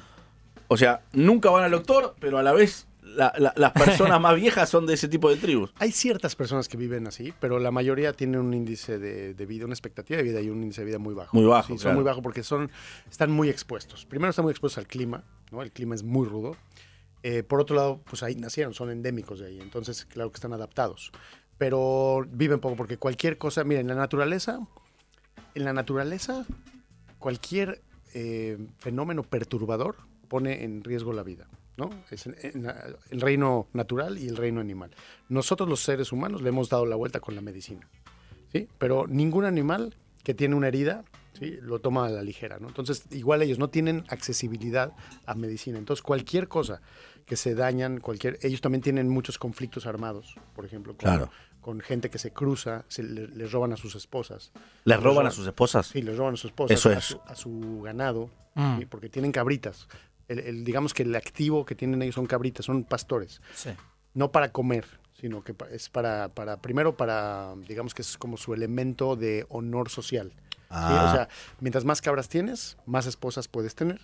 [0.67, 4.35] o sea, nunca van al doctor, pero a la vez la- la- las personas más
[4.35, 5.73] viejas son de ese tipo de tribus.
[5.77, 9.65] Hay ciertas personas que viven así, pero la mayoría tienen un índice de, de vida,
[9.65, 11.37] una expectativa de vida y un índice de vida muy bajo.
[11.37, 11.95] Muy bajo, Sí, son claro.
[11.95, 12.69] muy bajos porque son,
[13.09, 14.05] están muy expuestos.
[14.05, 15.61] Primero están muy expuestos al clima, ¿no?
[15.61, 16.57] El clima es muy rudo.
[17.23, 20.53] Eh, por otro lado, pues ahí nacieron, son endémicos de ahí, entonces claro que están
[20.53, 21.11] adaptados.
[21.57, 24.59] Pero viven poco porque cualquier cosa, miren, en la naturaleza,
[25.53, 26.45] en la naturaleza,
[27.19, 27.81] cualquier
[28.13, 31.47] eh, fenómeno perturbador pone en riesgo la vida.
[31.77, 31.89] ¿no?
[32.09, 34.91] Es el reino natural y el reino animal.
[35.29, 37.87] Nosotros los seres humanos le hemos dado la vuelta con la medicina.
[38.51, 38.67] ¿sí?
[38.77, 41.03] Pero ningún animal que tiene una herida
[41.37, 41.57] ¿sí?
[41.61, 42.57] lo toma a la ligera.
[42.59, 42.67] ¿no?
[42.67, 44.93] Entonces, igual ellos no tienen accesibilidad
[45.25, 45.77] a medicina.
[45.77, 46.81] Entonces, cualquier cosa
[47.25, 51.29] que se dañan, cualquier, ellos también tienen muchos conflictos armados, por ejemplo, Claro.
[51.65, 54.51] Con gente que se cruza, se le- les roban a sus esposas.
[54.83, 55.87] ¿Les roban a sus esposas?
[55.87, 57.05] Sí, les roban a sus esposas, Eso a, es.
[57.05, 58.77] su, a su ganado, Mm.
[58.77, 58.85] ¿sí?
[58.85, 59.87] porque tienen cabritas.
[60.27, 63.41] El, el- digamos que el activo que tienen ellos son cabritas, son pastores.
[63.55, 63.71] Sí.
[64.13, 64.85] No para comer,
[65.19, 69.89] sino que es para, para primero para, digamos que es como su elemento de honor
[69.89, 70.33] social.
[70.35, 70.65] ¿sí?
[70.69, 71.07] Ah.
[71.09, 71.29] O sea,
[71.61, 74.01] mientras más cabras tienes, más esposas puedes tener.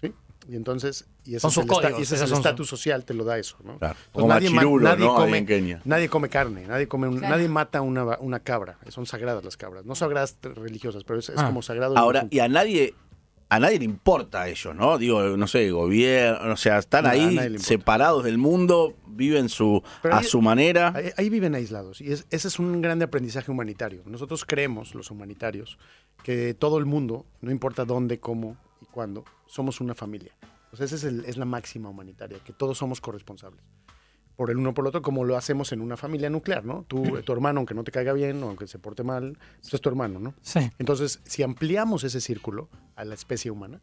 [0.00, 0.12] ¿sí?
[0.48, 2.36] Y entonces, y ese Son es sus el esta- códigos, y ese es esos el
[2.36, 3.56] son- estatus social, te lo da eso.
[3.64, 3.78] ¿no?
[3.78, 3.94] Claro.
[3.94, 5.14] Entonces, Como nadie nadie ¿no?
[5.14, 5.80] Come- en Kenia.
[5.84, 7.34] Nadie come carne, nadie come un- Claro.
[7.36, 8.78] nadie mata una, una cabra.
[8.88, 9.84] Son sagradas las cabras.
[9.84, 11.46] No sagradas religiosas, pero es, es Ah.
[11.46, 11.96] como sagrado.
[11.96, 12.94] Ahora, y a nadie,
[13.48, 14.98] a nadie le importa a ellos, ¿no?
[14.98, 20.14] Digo, no sé, gobierno, o sea, están No, ahí separados del mundo, viven su, Pero
[20.14, 20.92] a ahí- su manera.
[20.94, 24.02] Ahí, ahí viven aislados y es- ese es un grande aprendizaje humanitario.
[24.06, 25.78] Nosotros creemos, los humanitarios,
[26.22, 30.32] que todo el mundo, no importa dónde, cómo y cuándo, somos una familia.
[30.72, 33.62] Sea, esa es, el- es la máxima humanitaria, que todos somos corresponsables.
[34.36, 36.84] Por el uno por el otro, como lo hacemos en una familia nuclear, ¿no?
[36.88, 39.80] Tú, tu hermano, aunque no te caiga bien o aunque se porte mal, pues es
[39.80, 40.34] tu hermano, ¿no?
[40.42, 40.58] Sí.
[40.80, 43.80] Entonces, si ampliamos ese círculo a la especie humana,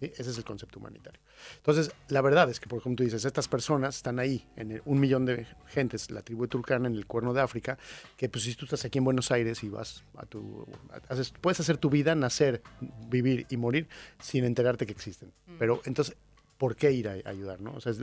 [0.00, 0.12] ¿sí?
[0.16, 1.20] ese es el concepto humanitario.
[1.56, 4.82] Entonces, la verdad es que, por ejemplo, tú dices, estas personas están ahí, en el-
[4.84, 7.78] un millón de gentes, la tribu de Turcana en el cuerno de África,
[8.16, 10.66] que pues si tú estás aquí en Buenos Aires y vas a tu...
[11.08, 12.62] haces- puedes hacer tu vida, nacer,
[13.08, 13.88] vivir y morir
[14.20, 15.32] sin enterarte que existen.
[15.58, 16.16] Pero entonces...
[16.56, 17.60] ¿Por qué ir a, ayudar?
[17.60, 17.72] ¿no?
[17.74, 17.98] O sea, es-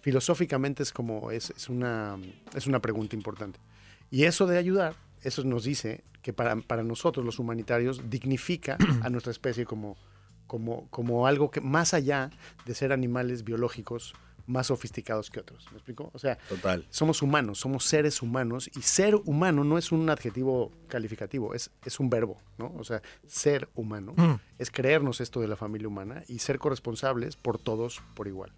[0.00, 2.18] filosóficamente es como, es, es una,
[2.54, 3.60] es una pregunta importante.
[4.10, 9.08] Y eso de ayudar, eso nos dice que para, para nosotros los humanitarios dignifica a
[9.08, 9.96] nuestra especie como,
[10.52, 12.28] como, como algo que más allá
[12.66, 14.12] de ser animales biológicos
[14.46, 15.64] más sofisticados que otros.
[15.70, 16.10] ¿Me explico?
[16.12, 16.84] O sea, Total.
[16.90, 21.98] somos humanos, somos seres humanos y ser humano no es un adjetivo calificativo, es, es
[22.00, 22.70] un verbo, ¿no?
[22.78, 24.34] O sea, ser humano Mm.
[24.58, 28.52] es creernos esto de la familia humana y ser corresponsables por todos por igual.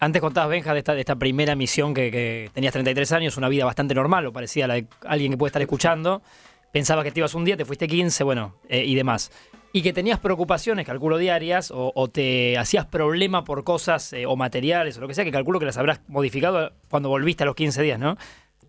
[0.00, 3.48] Antes contabas, Benja, de esta, de esta primera misión que, que tenías 33 años, una
[3.48, 6.22] vida bastante normal, o parecía la de alguien que puede estar escuchando.
[6.72, 9.30] Pensabas que te ibas un día, te fuiste 15, bueno, eh, y demás.
[9.72, 14.36] Y que tenías preocupaciones, calculo diarias, o, o te hacías problema por cosas eh, o
[14.36, 17.54] materiales o lo que sea, que calculo que las habrás modificado cuando volviste a los
[17.54, 18.16] 15 días, ¿no?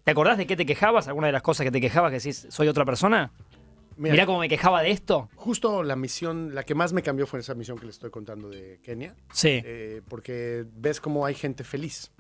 [0.04, 1.08] ¿Te acordás de qué te quejabas?
[1.08, 3.32] ¿Alguna de las cosas que te quejabas que decís, soy otra persona?
[3.98, 5.30] Mira, Mirá cómo me quejaba de esto.
[5.36, 8.50] justo la misión, la que más me cambió fue esa misión que les estoy contando
[8.50, 9.62] de Kenia, Sí.
[9.64, 12.12] eh, porque ves cómo hay gente feliz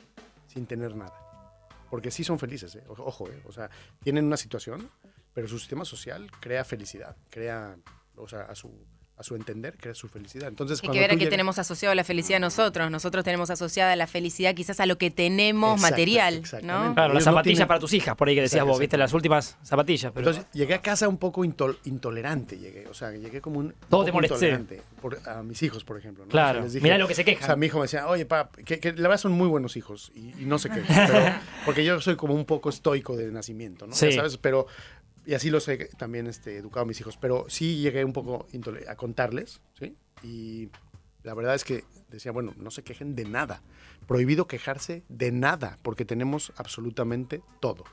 [0.48, 1.14] sin tener nada.
[1.90, 2.84] Porque sí son felices, ¿eh?
[2.88, 3.42] Ojo, ¿eh?
[3.48, 3.70] o sea,
[4.04, 4.90] tienen una situación,
[5.34, 7.76] pero su sistema social crea felicidad, crea,
[8.16, 8.72] o sea, a su,
[9.18, 10.48] a su entender, crea su felicidad.
[10.48, 12.90] Entonces, Hay que ver a qué llegas- tenemos asociado la felicidad nosotros.
[12.90, 16.40] Nosotros tenemos asociada la felicidad quizás a lo que tenemos Exacto, material, ¿no?
[16.42, 16.94] exactamente.
[16.96, 18.80] Claro, las Ellos no zapatillas tienen- para tus hijas, por ahí que decías Exacto, vos,
[18.80, 20.12] viste las últimas zapatillas.
[20.12, 20.28] Pero...
[20.28, 24.06] Entonces llegué a casa un poco intol- intolerante, llegué, o sea, llegué como un Todo
[24.06, 24.36] te poco molesté.
[24.38, 26.26] intolerante por, a mis hijos, por ejemplo.
[26.26, 26.32] ¿no?
[26.32, 27.44] Claro, O sea, les dije- mirá lo que se quejan.
[27.44, 29.78] O sea, mi hijo me decía, oye, papá, que, que la verdad son muy buenos
[29.78, 31.14] hijos y, y no sé qué, pero,
[31.66, 33.94] porque yo soy como un poco estoico de nacimiento, ¿no?
[33.94, 34.14] Ya Sí.
[34.14, 34.38] ¿Sabes?
[34.38, 34.66] Pero,
[35.26, 38.48] y así los he también este, educado a mis hijos, pero sí llegué un poco
[38.88, 39.96] a contarles, ¿sí?
[40.24, 40.70] Y
[41.24, 43.62] la verdad es que decía, bueno, no se quejen de nada.
[44.08, 47.84] Prohibido quejarse de nada, porque tenemos absolutamente todo,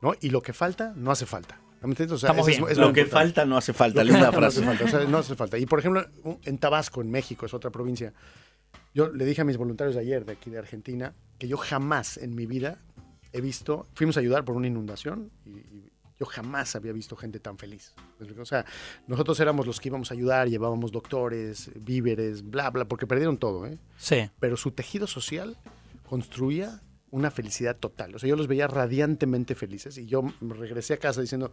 [0.00, 0.14] ¿no?
[0.20, 1.60] Y lo que falta, no hace falta.
[1.82, 2.14] ¿Me entiendes?
[2.14, 2.70] O sea, Estamos eso es- bien.
[2.72, 3.10] es Lo que importante.
[3.28, 4.78] falta no hace falta, linda falta no hace frase.
[4.78, 5.58] falta, o sea, no hace falta.
[5.58, 6.04] Y por ejemplo,
[6.42, 8.12] en Tabasco, en México, es otra provincia.
[8.94, 12.16] Yo le dije a mis voluntarios de ayer, de aquí de Argentina, que yo jamás
[12.16, 12.78] en mi vida
[13.32, 17.40] he visto, fuimos a ayudar por una inundación y, y yo jamás había visto gente
[17.40, 17.92] tan feliz.
[18.40, 18.64] O sea,
[19.06, 23.66] nosotros éramos los que íbamos a ayudar, llevábamos doctores, víveres, bla, bla, porque perdieron todo,
[23.66, 23.78] ¿eh?
[23.98, 24.30] Sí.
[24.40, 25.56] Pero su tejido social
[26.08, 28.14] construía una felicidad total.
[28.14, 31.52] O sea, yo los veía radiantemente felices y yo me regresé a casa diciendo,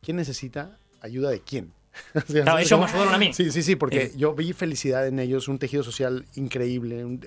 [0.00, 1.72] ¿quién necesita ayuda de quién?
[2.14, 3.32] O sea, Claro, ¿sabes ellos me ayudaron a mí.
[3.34, 4.18] Sí, sí, sí, porque Sí.
[4.18, 7.20] yo vi felicidad en ellos, un tejido social increíble, un-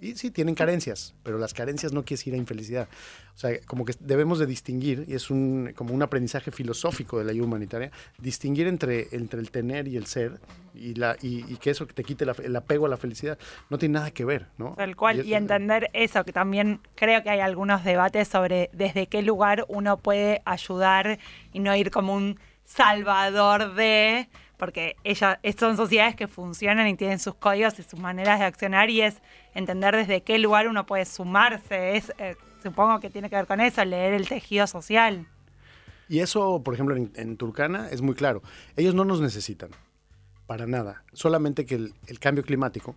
[0.00, 2.88] Y sí, tienen carencias, pero las carencias no quiere decir a infelicidad.
[3.34, 7.24] O sea, como que debemos de distinguir, y es un, como un aprendizaje filosófico de
[7.24, 10.40] la ayuda humanitaria, distinguir entre, entre el tener y el ser,
[10.74, 13.38] y, la, y, y que eso te quite la- el apego a la felicidad,
[13.70, 14.74] no tiene nada que ver, ¿no?
[14.76, 19.06] Tal cual, es- y entender eso, que también creo que hay algunos debates sobre desde
[19.06, 21.18] qué lugar uno puede ayudar
[21.52, 27.18] y no ir como un salvador de, porque ellas son sociedades que funcionan y tienen
[27.18, 29.20] sus códigos y sus maneras de accionar y es
[29.58, 33.60] entender desde qué lugar uno puede sumarse, es, eh, supongo que tiene que ver con
[33.60, 35.26] eso, leer el tejido social.
[36.08, 38.42] Y eso, por ejemplo, en, en Turcana es muy claro.
[38.76, 39.70] Ellos no nos necesitan,
[40.46, 41.04] para nada.
[41.12, 42.96] Solamente que el, el cambio climático,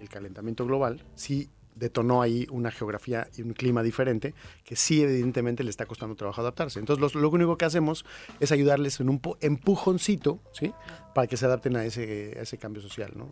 [0.00, 4.32] el calentamiento global, sí detonó ahí una geografía y un clima diferente
[4.64, 6.78] que sí evidentemente le está costando trabajo adaptarse.
[6.78, 8.04] Entonces los- lo único que hacemos
[8.40, 10.72] es ayudarles en un empujoncito, ¿sí?
[11.14, 13.28] Para que se adapten a ese, a ese cambio social, ¿no?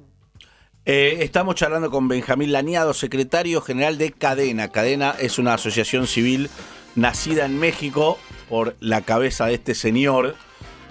[0.84, 4.68] Eh, estamos charlando con Benjamín Laniado, secretario general de Cadena.
[4.68, 6.50] Cadena es una asociación civil
[6.96, 8.18] nacida en México
[8.48, 10.34] por la cabeza de este señor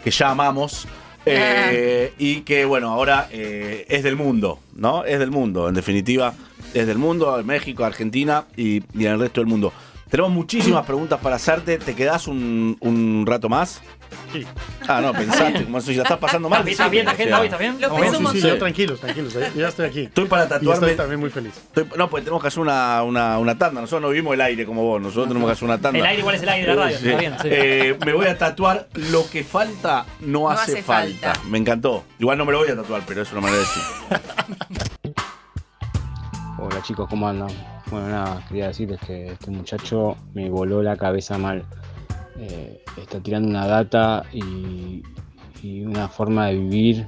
[0.03, 0.87] que ya amamos.
[1.25, 5.03] eh, y que bueno, ahora eh, es del mundo, ¿no?
[5.03, 6.33] Es del mundo, en definitiva,
[6.73, 9.71] es del mundo, México, Argentina y, y en el resto del mundo.
[10.11, 11.77] Tenemos muchísimas preguntas para hacerte.
[11.77, 13.81] ¿Te quedás un, un rato más?
[14.33, 14.45] Sí.
[14.85, 16.67] Ah, no, pensaste, como si ya estás pasando mal.
[16.67, 17.25] ¿Estás bien, la o hoy?
[17.27, 17.77] sea, ¿Estás bien?
[17.79, 17.95] Lo.
[17.95, 18.47] Sí, sí, Sí.
[18.49, 19.33] yo tranquilos, tranquilos.
[19.55, 20.01] Ya estoy aquí.
[20.01, 20.95] Estoy para Y estoy tatuarme.
[20.95, 21.53] también muy feliz.
[21.55, 23.79] Estoy- no, pues tenemos que hacer una, una, una tanda.
[23.79, 25.01] Nosotros no vivimos el aire como vos.
[25.01, 25.97] Nosotros tenemos que hacer una tanda.
[25.99, 27.07] El aire igual es el aire de la radio, Sí.
[27.07, 27.47] está bien, sí.
[27.49, 28.89] Eh, me voy a tatuar.
[29.11, 31.33] Lo que falta no, hace, hace falta.
[31.35, 31.47] falta.
[31.49, 32.03] Me encantó.
[32.19, 34.91] Igual no me lo voy a tatuar, pero es una manera de decir.
[36.63, 37.49] Hola chicos, ¿cómo andan?
[37.89, 41.65] Bueno, nada, quería decirles que este muchacho me voló la cabeza mal.
[42.37, 45.01] Eh, está tirando una data y,
[45.83, 47.07] una forma de vivir,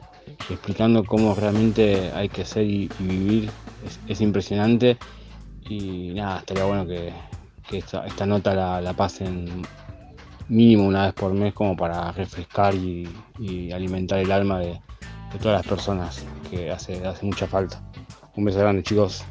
[0.50, 3.52] explicando cómo realmente hay que ser y, vivir.
[3.86, 4.98] Es, es impresionante
[5.70, 7.13] y nada, estaría bueno que,
[7.78, 9.62] esta, nota la, pasen
[10.50, 13.08] mínimo una vez por mes como para refrescar y,
[13.72, 14.82] alimentar el alma de,
[15.39, 17.80] todas las personas, que hace mucha falta.
[18.36, 19.24] Un beso grande chicos.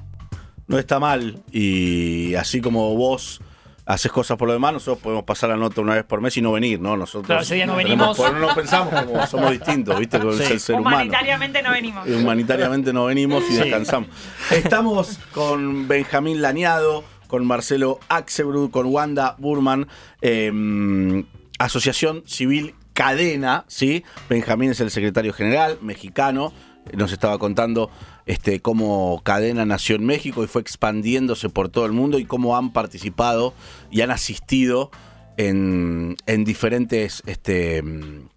[0.73, 1.43] No está mal.
[1.53, 3.41] Y así como vos
[3.85, 6.41] haces cosas por lo demás, nosotros podemos pasar la nota una vez por mes y
[6.43, 6.97] no venir, ¿no?
[6.97, 7.27] Nosotros.
[7.27, 8.19] Claro, ese día no venimos.
[8.19, 10.19] no nos pensamos como somos distintos, ¿viste?
[10.19, 10.45] Con Sí.
[10.53, 10.97] el ser humano.
[10.97, 12.09] Humanitariamente no venimos.
[12.09, 13.59] Humanitariamente no venimos y Sí.
[13.59, 14.09] descansamos.
[14.51, 19.89] Estamos con Benjamín Laniado, con Marcelo Axebrud, con Wanda Burman,
[20.21, 21.25] eh,
[21.59, 24.05] Asociación Civil Cadena, ¿sí?
[24.29, 26.53] Benjamín es el secretario general mexicano.
[26.95, 27.91] Nos estaba contando
[28.27, 32.57] este, cómo Cadena nació en México y fue expandiéndose por todo el mundo y cómo
[32.57, 33.55] han participado
[33.91, 34.91] y han asistido
[35.37, 38.29] en, en diferentes este, mm,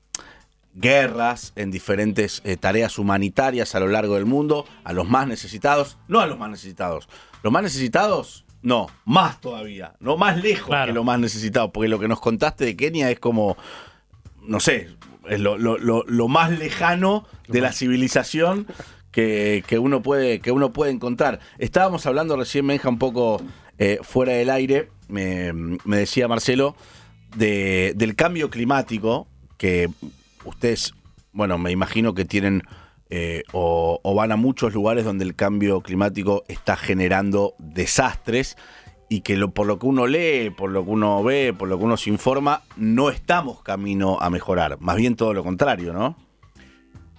[0.74, 5.98] guerras, en diferentes eh, tareas humanitarias a lo largo del mundo, a los más necesitados,
[6.08, 7.08] no a los más necesitados.
[7.44, 10.88] Los más necesitados, no, más todavía, no más lejos Claro.
[10.88, 13.56] que los más necesitados, porque lo que nos contaste de Kenia es como,
[14.42, 14.90] no sé,
[15.30, 18.68] es lo, lo- lo- lo más lejano de la civilización
[19.16, 21.40] que, que uno puede, que uno puede encontrar.
[21.58, 23.42] Estábamos hablando recién, Benja, un poco
[23.78, 26.76] eh, fuera del aire, me, me decía Marcelo,
[27.38, 29.90] de- del cambio climático, que
[30.44, 30.94] ustedes,
[31.32, 32.64] bueno, me imagino que tienen
[33.10, 38.58] eh, o, o van a muchos lugares donde el cambio climático está generando desastres
[39.08, 41.78] y que lo, por lo que uno lee, por lo que uno ve, por lo
[41.78, 44.78] que uno se informa, no estamos camino a mejorar.
[44.82, 46.18] Más bien todo lo contrario, ¿no?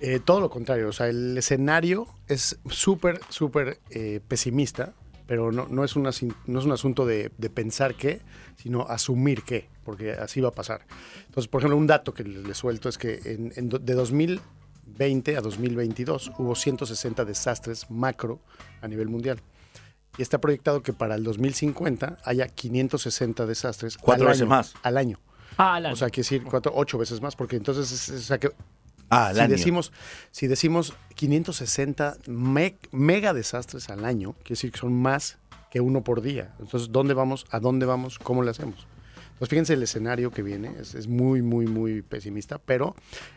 [0.01, 4.93] Eh, todo lo contrario, o sea, el escenario es súper, súper eh, pesimista,
[5.27, 8.21] pero no, no, es un asin- no es un asunto de, de pensar qué,
[8.57, 10.87] sino asumir qué, porque así va a pasar.
[11.27, 15.37] Entonces, por ejemplo, un dato que les, les suelto es que en, en de 2020
[15.37, 18.41] a 2022 hubo 160 desastres macro
[18.83, 19.41] a nivel mundial.
[20.19, 23.97] Y está proyectado que para el 2050 haya 560 desastres.
[23.99, 24.75] Cuatro al veces año, más.
[24.83, 25.19] Al año.
[25.59, 28.25] Ah, la- O sea, quiere decir cuatro, ocho veces más, porque entonces, es- es- o
[28.27, 28.51] sea, que
[29.11, 29.51] Ah, al si año.
[29.51, 29.93] decimos,
[30.31, 35.39] si decimos 560 me- mega desastres al año, quiere decir que son más
[35.71, 36.55] que uno por día.
[36.59, 37.47] Entonces, ¿dónde vamos?
[37.51, 38.19] ¿A dónde vamos?
[38.19, 38.87] ¿Cómo le hacemos?
[39.39, 42.97] Pues fíjense el escenario que viene, es, es muy, muy, muy pesimista, pero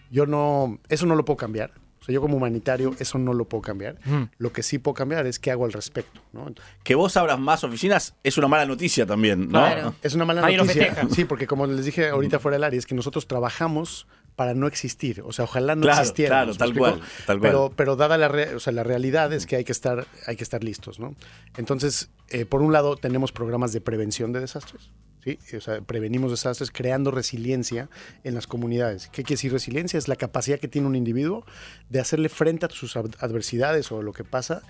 [0.09, 1.71] yo no, eso no lo puedo cambiar.
[2.01, 3.97] O sea, yo como humanitario, eso no lo puedo cambiar.
[4.07, 4.29] Ujú.
[4.37, 6.21] Lo que sí puedo cambiar es qué hago al respecto.
[6.31, 6.45] ¿no?
[6.83, 9.59] Que vos abras más oficinas es una mala noticia también, ¿no?
[9.59, 9.93] Claro.
[10.01, 10.95] Es una mala lo noticia.
[11.13, 14.07] Sí, porque como les dije ahorita fuera del área, es que nosotros trabajamos
[14.39, 15.21] para no existir.
[15.25, 16.29] O sea, ojalá no Claro, existiera.
[16.45, 17.51] claro, tal cual, tal cual.
[17.51, 20.37] Pero, pero dada la, re- o sea, la realidad es que hay que estar, hay
[20.37, 21.13] que estar listos, ¿no?
[21.57, 24.91] Entonces, eh, por un lado, tenemos programas de prevención de desastres.
[25.23, 25.37] ¿Sí?
[25.55, 27.89] O sea, prevenimos desastres creando resiliencia
[28.23, 29.07] en las comunidades.
[29.07, 29.97] ¿Qué quiere decir resiliencia?
[29.97, 31.45] Es la capacidad que tiene un individuo
[31.89, 34.61] de hacerle frente a sus ad- adversidades o lo que pasa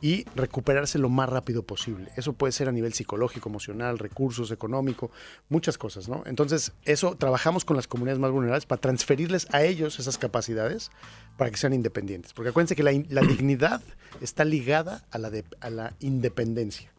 [0.00, 2.10] y recuperarse lo más rápido posible.
[2.16, 5.10] Eso puede ser a nivel psicológico, emocional, recursos, económico,
[5.48, 6.22] muchas cosas, ¿no?
[6.26, 10.90] Entonces, eso trabajamos con las comunidades más vulnerables para transferirles a ellos esas capacidades
[11.36, 12.32] para que sean independientes.
[12.32, 13.82] Porque acuérdense que la, dignidad
[14.20, 16.92] está ligada a la, a la independencia.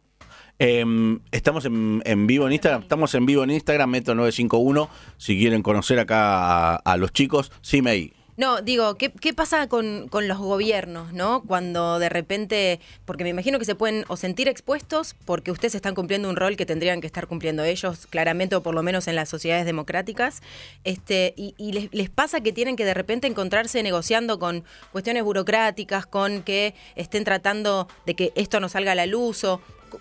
[0.58, 2.82] Em, estamos en, vivo en Instagram.
[2.82, 4.88] Estamos en vivo en Instagram, Meto951.
[5.16, 8.12] Si quieren conocer acá a, los chicos, sí, May.
[8.36, 11.42] No, digo, ¿qué, pasa con, con los gobiernos, no?
[11.42, 15.96] Cuando de repente, porque me imagino que se pueden o sentir expuestos porque ustedes están
[15.96, 19.16] cumpliendo un rol que tendrían que estar cumpliendo ellos, claramente, o por lo menos en
[19.16, 20.40] las sociedades democráticas,
[20.84, 26.42] este, y, les pasa que tienen que de repente encontrarse negociando con cuestiones burocráticas, con
[26.42, 29.60] que estén tratando de que esto no salga a la luz o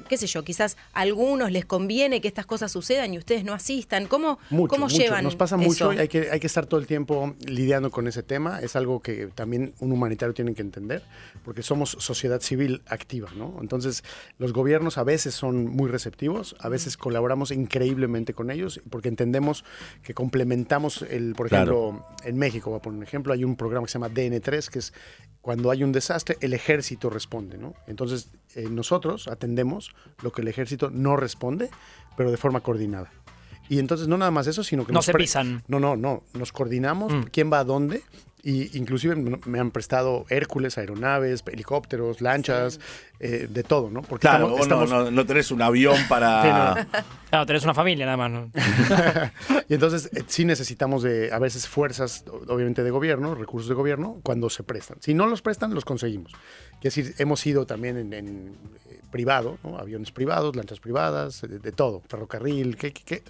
[0.09, 3.53] qué sé yo, quizás a algunos les conviene que estas cosas sucedan y ustedes no
[3.53, 4.07] asistan.
[4.07, 4.97] ¿Cómo, Mucho, cómo mucho.
[4.97, 5.63] llevan Nos pasa eso?
[5.65, 8.59] mucho y hay que, hay que estar todo el tiempo lidiando con ese tema.
[8.61, 11.03] Es algo que también un humanitario tiene que entender,
[11.43, 13.57] porque somos sociedad civil activa, ¿no?
[13.61, 14.03] Entonces,
[14.37, 19.63] los gobiernos a veces son muy receptivos, a veces colaboramos increíblemente con ellos, porque entendemos
[20.03, 21.89] que complementamos el, por Claro.
[21.89, 24.67] ejemplo, en México, voy a poner un ejemplo, hay un programa que se llama DN3,
[24.69, 24.93] que es
[25.41, 27.73] cuando hay un desastre, el ejército responde, ¿no?
[27.87, 29.76] Entonces, eh, nosotros atendemos
[30.21, 31.69] lo que el ejército no responde,
[32.15, 33.11] pero de forma coordinada.
[33.69, 35.63] Y entonces no nada más eso, sino que No nos se pisan.
[35.67, 36.23] No, no, no.
[36.33, 37.21] Nos coordinamos, Mm.
[37.31, 38.01] quién va a dónde.
[38.43, 42.79] Y inclusive me han prestado Hércules, aeronaves, helicópteros, lanchas,
[43.19, 44.03] eh, de todo, ¿no?
[44.03, 46.87] Porque Claro, estamos- vos no, estamos- no- no tenés un avión para.
[47.29, 48.31] Claro, tenés una familia nada más.
[48.31, 48.49] ¿no?
[49.67, 54.19] y entonces eh, sí necesitamos de a veces fuerzas, obviamente de gobierno, recursos de gobierno,
[54.23, 54.97] cuando se prestan.
[55.01, 56.31] Si no los prestan, los conseguimos.
[56.81, 58.53] Es decir, hemos ido también en, en,
[58.89, 59.77] eh, privado, ¿no?
[59.77, 63.23] aviones privados, lanchas privadas, de, de todo, ferrocarril, que, que- que-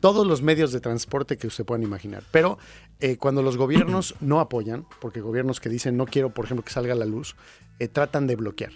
[0.00, 2.22] todos los medios de transporte que se puedan imaginar.
[2.30, 2.58] Pero
[3.00, 6.72] eh, cuando los gobiernos no apoyan, porque gobiernos que dicen no quiero, por ejemplo, que
[6.72, 7.36] salga la luz,
[7.78, 8.72] eh, tratan de bloquear.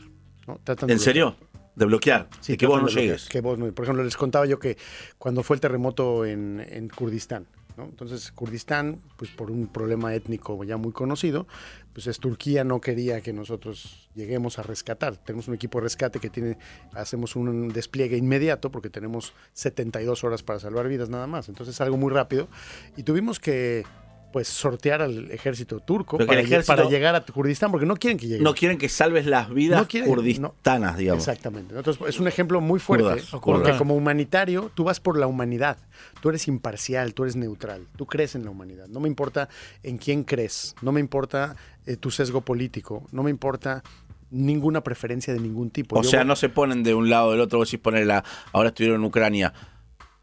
[0.47, 0.59] ¿no?
[0.65, 1.01] Tratan de ¿En bloquear.
[1.01, 1.37] serio?
[1.75, 2.29] De bloquear.
[2.41, 3.29] Sí, que vos no llegues.
[3.29, 4.77] que vos no- por ejemplo, les contaba yo que
[5.17, 7.47] cuando fue el terremoto en, en Kurdistán,
[7.85, 11.47] entonces Kurdistán, pues por un problema étnico ya muy conocido,
[11.93, 15.17] pues es Turquía no quería que nosotros lleguemos a rescatar.
[15.17, 16.59] Tenemos un equipo de rescate que tiene,
[16.93, 21.49] hacemos un despliegue inmediato porque tenemos 72 horas para salvar vidas nada más.
[21.49, 22.49] Entonces es algo muy rápido
[22.97, 23.85] y tuvimos que
[24.33, 28.45] pues sortear al ejército turco para, ejército- llegar a Kurdistán porque no quieren que lleguemos.
[28.53, 31.27] No quieren que salves las vidas No quieren, kurdistanas, digamos.
[31.27, 31.75] Exactamente.
[31.77, 33.05] Entonces, es un ejemplo muy fuerte.
[33.05, 33.79] Kurdas, porque kurdas.
[33.79, 35.79] como humanitario, tú vas por la humanidad.
[36.21, 37.87] Tú eres imparcial, tú eres neutral.
[37.97, 38.87] Tú crees en la humanidad.
[38.89, 39.49] No me importa
[39.83, 40.75] en quién crees.
[40.83, 43.07] No me importa eh, tu sesgo político.
[43.13, 43.83] No me importa
[44.31, 45.99] ninguna preferencia de ningún tipo.
[45.99, 47.59] O Yo sea, voy- no se ponen de un lado o del otro.
[47.59, 48.23] Vos decís ponerla.
[48.53, 49.53] Ahora estuvieron en Ucrania.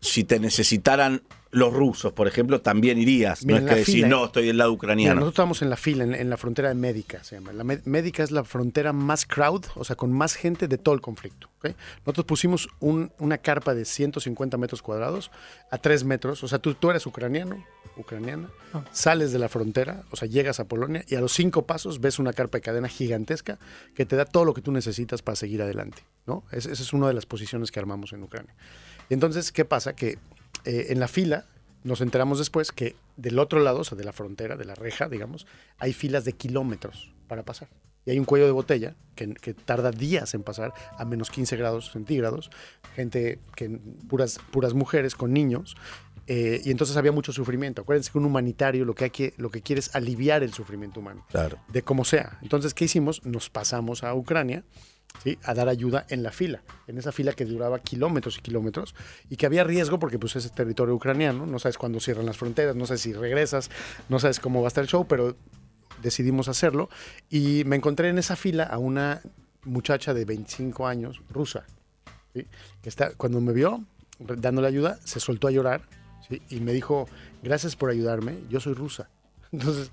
[0.01, 3.45] Si te necesitaran los rusos, por ejemplo, también irías.
[3.45, 5.13] Mira, no es que decís, fila- no, estoy del lado Mira, ucraniano.
[5.15, 7.53] nosotros estamos en la fila, en, en la frontera de Médica, se llama.
[7.53, 10.99] La Médica es la frontera más crowd, o sea, con más gente de todo el
[11.01, 11.49] conflicto.
[12.05, 15.31] Nosotros pusimos un- una carpa de 150 metros cuadrados
[15.71, 18.49] a 3 metros, o sea, tú, tú eres ucraniano, ucraniana,
[18.91, 22.19] sales de la frontera, o sea, llegas a Polonia y a los cinco pasos ves
[22.19, 23.57] una carpa de cadena gigantesca
[23.95, 26.03] que te da todo lo que tú necesitas para seguir adelante.
[26.27, 26.43] ¿no?
[26.51, 28.53] Es- esa es una de las posiciones que armamos en Ucrania.
[29.09, 29.95] Y entonces, ¿qué pasa?
[29.95, 30.17] Que
[30.65, 31.45] eh, en la fila
[31.83, 35.07] nos enteramos después que del otro lado, o sea, de la frontera, de la reja,
[35.07, 35.45] digamos,
[35.77, 37.69] hay filas de kilómetros para pasar.
[38.07, 41.55] Y hay un cuello de botella que, que tarda días en pasar a menos 15
[41.57, 42.51] grados centígrados,
[42.95, 45.75] gente, que puras, puras mujeres con niños,
[46.27, 47.83] eh, y entonces había mucho sufrimiento.
[47.83, 50.99] Acuérdense que un humanitario lo que, hay que, lo que quiere es aliviar el sufrimiento
[50.99, 51.59] humano Claro.
[51.67, 52.39] de como sea.
[52.41, 53.23] Entonces, ¿qué hicimos?
[53.25, 54.63] Nos pasamos a Ucrania
[55.23, 55.37] ¿sí?
[55.43, 58.95] a dar ayuda en la fila, en esa fila que duraba kilómetros y kilómetros
[59.29, 62.75] y que había riesgo porque pues es territorio ucraniano, no sabes cuándo cierran las fronteras,
[62.75, 63.69] no sabes si regresas,
[64.09, 65.35] no sabes cómo va a estar el show, pero
[66.01, 66.89] decidimos hacerlo
[67.29, 69.21] y me encontré en esa fila a una
[69.63, 71.65] muchacha de 25 años, rusa,
[72.33, 72.45] ¿sí?
[72.81, 73.83] que está, cuando me vio
[74.19, 75.81] dándole ayuda, se soltó a llorar
[76.49, 77.07] y me dijo,
[77.43, 79.09] gracias por ayudarme, yo soy rusa.
[79.51, 79.91] Entonces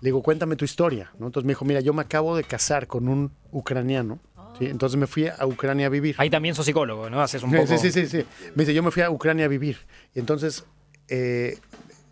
[0.00, 1.10] le digo, cuéntame tu historia.
[1.18, 1.26] ¿no?
[1.26, 4.20] Entonces me dijo, mira, yo me acabo de casar con un ucraniano,
[4.58, 4.66] ¿sí?
[4.66, 6.14] entonces me fui a Ucrania a vivir.
[6.18, 7.20] Ahí también sos psicólogo, ¿no?
[7.20, 7.66] Haces un poco.
[7.66, 8.24] Sí, sí, sí, sí.
[8.54, 9.78] Me dice, yo me fui a Ucrania a vivir.
[10.14, 10.64] Y entonces
[11.08, 11.58] eh,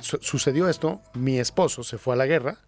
[0.00, 2.58] su- sucedió esto, mi esposo se fue a la guerra,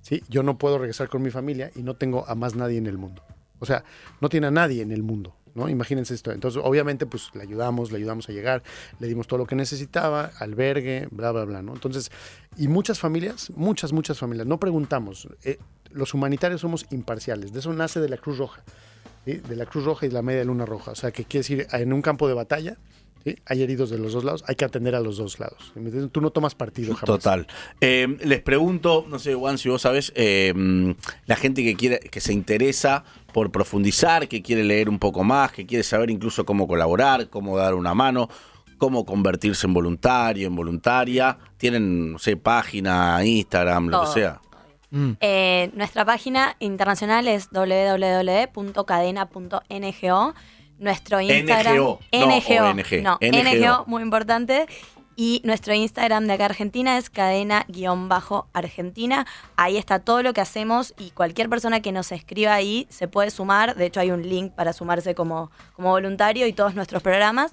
[0.00, 0.22] ¿sí?
[0.28, 2.98] yo no puedo regresar con mi familia y no tengo a más nadie en el
[2.98, 3.22] mundo.
[3.58, 3.84] O sea,
[4.20, 5.34] no tiene a nadie en el mundo.
[5.54, 5.68] ¿no?
[5.68, 6.30] Imagínense esto.
[6.30, 8.62] Entonces, obviamente, pues le ayudamos, le ayudamos a llegar,
[9.00, 11.72] le dimos todo lo que necesitaba, albergue, bla, bla, bla, ¿no?
[11.72, 12.12] Entonces,
[12.56, 15.26] y muchas familias, muchas, muchas familias, no preguntamos.
[15.42, 15.58] eh,
[15.90, 17.52] los humanitarios somos imparciales.
[17.52, 18.62] De eso nace de la Cruz Roja.
[19.28, 19.40] ¿Sí?
[19.46, 20.92] De la Cruz Roja y de la Media Luna Roja.
[20.92, 22.78] O sea, que quiere decir, en un campo de batalla,
[23.24, 23.36] ¿sí?
[23.44, 25.72] Hay heridos de los dos lados, hay que atender a los dos lados.
[26.12, 27.04] Tú no tomas partido jamás.
[27.04, 27.46] Total.
[27.80, 30.54] Eh, les pregunto, no sé, Juan, si vos sabés, eh,
[31.26, 35.52] la gente que quiere, que se interesa por profundizar, que quiere leer un poco más,
[35.52, 38.30] que quiere saber incluso cómo colaborar, cómo dar una mano,
[38.78, 44.14] cómo convertirse en voluntario, en voluntaria, tienen, no sé, página, Instagram, lo Todo.
[44.14, 44.40] que sea.
[44.90, 45.12] Mm.
[45.20, 50.34] Eh, nuestra página internacional es www.cadena.ngo.
[50.78, 51.74] Nuestro Instagram.
[51.74, 52.74] NGO, no NGO.
[53.02, 53.42] No, NGO.
[53.42, 54.66] NGO, muy importante.
[55.20, 59.26] Y nuestro Instagram de acá Argentina es cadena-argentina.
[59.56, 63.32] Ahí está todo lo que hacemos y cualquier persona que nos escriba ahí se puede
[63.32, 63.74] sumar.
[63.74, 67.52] De hecho, hay un link para sumarse como, como voluntario y todos nuestros programas.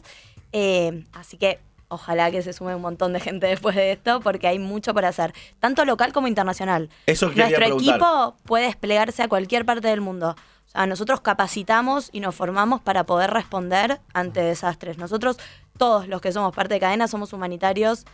[0.51, 1.57] Eh, así que
[1.87, 5.05] ojalá que se sume un montón de gente después de esto porque hay mucho por
[5.05, 6.89] hacer, tanto local como internacional.
[7.05, 7.95] Eso Nuestro preguntar.
[7.95, 10.35] equipo puede desplegarse a cualquier parte del mundo.
[10.65, 14.97] O sea, nosotros capacitamos y nos formamos para poder responder ante desastres.
[14.97, 15.37] Nosotros,
[15.77, 18.05] todos los que somos parte de cadena, somos humanitarios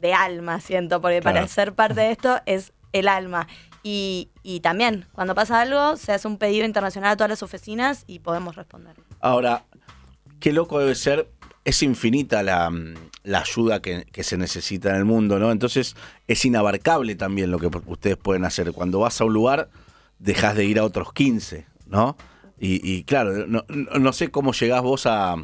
[0.00, 3.46] de alma, siento, porque para ser parte de esto es el alma.
[3.82, 8.04] Y, y también, cuando pasa algo, se hace un pedido internacional a todas las oficinas
[8.06, 8.96] y podemos responder.
[9.20, 9.64] Ahora,
[10.38, 11.30] qué loco debe ser,
[11.64, 12.94] es infinita la, mm,
[13.24, 15.52] la ayuda que, que se necesita en el mundo, ¿no?
[15.52, 15.94] Entonces
[16.26, 18.72] es inabarcable también lo que ustedes pueden hacer.
[18.72, 19.68] Cuando vas a un lugar,
[20.18, 22.16] dejas de ir a otros 15, ¿no?
[22.58, 25.36] Y, y claro, no, no- sé cómo llegás vos a...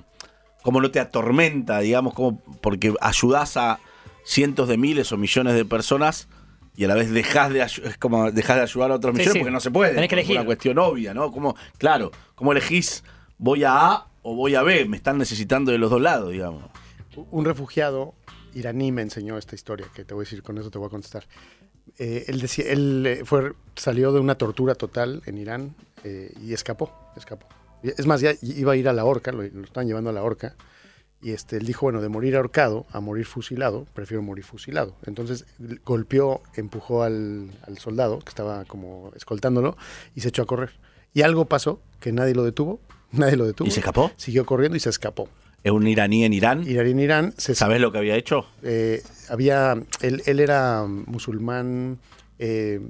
[0.62, 3.78] cómo no te atormenta, digamos, cómo, porque ayudás a
[4.24, 6.28] cientos de miles o millones de personas
[6.76, 9.32] y a la vez dejás de, es como dejás de ayudar a otros Sí, millones
[9.32, 9.38] sí.
[9.38, 9.94] porque no se puede.
[9.94, 10.46] Tenés que por una elegir.
[10.46, 11.32] cuestión obvia, ¿no?
[11.32, 13.02] Como, claro, ¿cómo elegís
[13.38, 14.86] voy a A o voy a B?
[14.86, 16.64] Me están necesitando de los dos lados, digamos.
[17.30, 18.14] Un refugiado
[18.54, 20.90] iraní me enseñó esta historia, que te voy a decir, con eso te voy a
[20.90, 21.24] contestar.
[21.96, 26.52] Eh, él decía, él eh, fue, salió de una tortura total en Irán eh, y
[26.52, 27.46] escapó, escapó.
[27.84, 30.24] Es más, ya iba a ir a la horca, lo, lo estaban llevando a la
[30.24, 30.56] horca,
[31.22, 34.96] y este, él dijo, bueno, de morir ahorcado a morir fusilado, prefiero morir fusilado.
[35.06, 35.46] Entonces
[35.84, 39.76] golpeó, empujó al soldado que estaba como escoltándolo
[40.16, 40.72] y se echó a correr.
[41.14, 42.80] Y algo pasó que nadie lo detuvo,
[43.12, 43.68] nadie lo detuvo.
[43.68, 44.10] ¿Y se escapó?
[44.16, 45.28] Siguió corriendo y se escapó.
[45.62, 46.62] ¿Es un iraní en Irán?
[46.64, 48.46] Y en Irán se ¿Sabés lo que había hecho?
[48.62, 51.98] eh, había, él, él era musulmán
[52.38, 52.80] eh,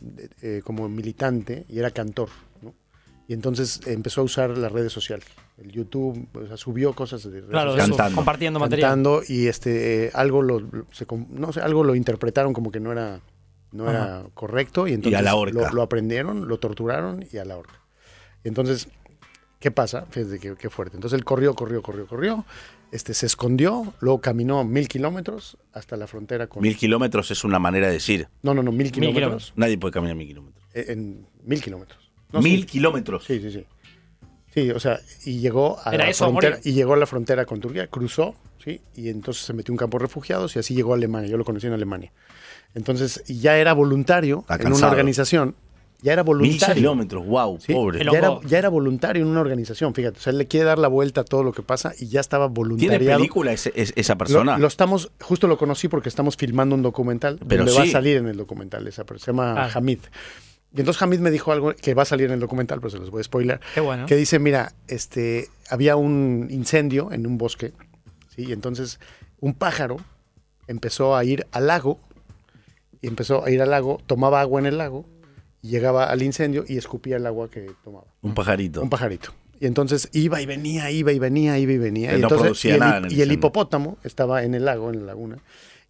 [0.42, 2.28] eh, como militante y era cantor,
[2.60, 2.74] ¿no?
[3.28, 5.24] Y entonces empezó a usar las redes sociales,
[5.56, 8.16] el YouTube, o sea, subió cosas de redes Claro, sociales, Cantando.
[8.16, 8.90] compartiendo material.
[8.90, 10.60] cantando y este eh, algo lo,
[10.92, 13.20] se no sé, algo lo interpretaron como que no era
[13.72, 15.68] no era correcto y entonces a la horca.
[15.68, 17.80] Lo, lo aprendieron, lo torturaron y a la horca.
[18.44, 18.88] Y entonces
[19.58, 20.06] ¿Qué pasa?
[20.10, 20.96] Fíjate qué, qué fuerte.
[20.96, 22.44] Entonces él corrió, corrió, corrió, corrió.
[22.92, 26.62] Este, se escondió, luego caminó mil kilómetros hasta la frontera con...
[26.62, 28.28] Mil kilómetros es una manera de decir.
[28.42, 29.14] No, no, no, mil kilómetros.
[29.16, 29.52] kilómetros.
[29.56, 30.64] Nadie puede caminar mil kilómetros.
[30.74, 32.12] Eh, En mil kilómetros.
[32.32, 32.66] No, mil sí.
[32.66, 33.24] kilómetros.
[33.24, 33.64] Sí, sí, sí.
[34.54, 36.70] Sí, o sea, y llegó a Era la eso, frontera, morir.
[36.72, 38.34] y llegó a la frontera con Turquía, cruzó,
[38.64, 41.28] sí, y entonces se metió en un campo de refugiados y así llegó a Alemania.
[41.28, 42.10] Yo lo conocí en Alemania.
[42.74, 45.56] Entonces, ya era voluntario Está en una organización.
[46.02, 46.74] Ya era Mil voluntario.
[46.74, 48.04] kilómetros, wow, Sí, pobre.
[48.04, 48.42] Ya, era, loco.
[48.46, 50.18] ya era voluntario en una organización, fíjate.
[50.18, 52.20] O sea, él le quiere dar la vuelta a todo lo que pasa y ya
[52.20, 53.18] estaba ¿Tiene voluntariado.
[53.18, 54.58] película ese- es- esa persona?
[54.58, 58.18] lo estamos, justo lo conocí porque estamos filmando un documental Pero donde va a salir
[58.18, 59.24] en el documental esa persona.
[59.24, 59.70] Se llama Ah.
[59.74, 60.00] Hamid.
[60.74, 62.98] Y entonces Hamid me dijo algo que va a salir en el documental, pero se
[62.98, 63.60] los voy a spoiler.
[63.74, 64.04] Qué bueno.
[64.04, 67.72] Que dice, mira, este, había un incendio en un bosque,
[68.34, 68.42] ¿sí?
[68.48, 69.00] Y entonces
[69.40, 69.96] un pájaro
[70.68, 71.98] empezó a ir al lago,
[73.00, 75.06] y empezó a ir al lago, tomaba agua en el lago,
[75.62, 78.06] y llegaba al incendio y escupía el agua que tomaba.
[78.22, 78.82] Un pajarito.
[78.82, 79.32] Un pajarito.
[79.58, 82.10] Y entonces iba y venía, iba y venía, iba y venía.
[82.10, 84.54] Él y no entonces, producía y el, nada en el y el hipopótamo estaba en
[84.54, 85.38] el lago, en la laguna.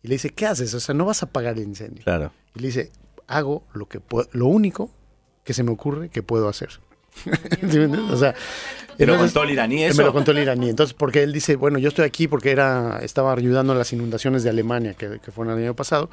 [0.03, 0.73] Y le dice, ¿qué haces?
[0.75, 2.05] O sea, no vas a apagar el incendio.
[2.05, 2.33] Claro.
[2.55, 2.93] Y le dice,
[3.27, 4.01] hago lo que
[4.33, 4.91] lo único
[5.43, 6.71] que se me ocurre que puedo hacer.
[7.25, 8.01] ¿Sí me entiendes?
[8.11, 8.35] O sea,
[8.97, 10.03] ¿Te lo contó el iraní me eso?
[10.03, 10.71] lo contó el iraní.
[10.71, 14.43] Entonces, porque él dice, bueno, yo estoy aquí porque era, estaba ayudando a las inundaciones
[14.43, 16.09] de Alemania que, que fueron el año pasado.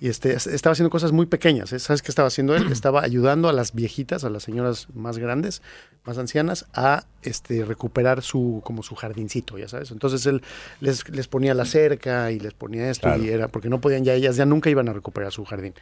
[0.00, 1.72] Y este, es- estaba haciendo cosas muy pequeñas.
[1.72, 1.78] ¿eh?
[1.78, 2.64] ¿Sabes qué estaba haciendo él?
[2.72, 5.62] Estaba ayudando a las viejitas, a las señoras más grandes,
[6.04, 9.92] más ancianas, a este, recuperar su, como su jardincito, ya sabes.
[9.92, 10.42] Entonces él
[10.80, 13.22] les, les ponía la cerca y les ponía esto Claro.
[13.22, 15.74] y era, porque no podían ya, ellas ya nunca iban a recuperar su jardín.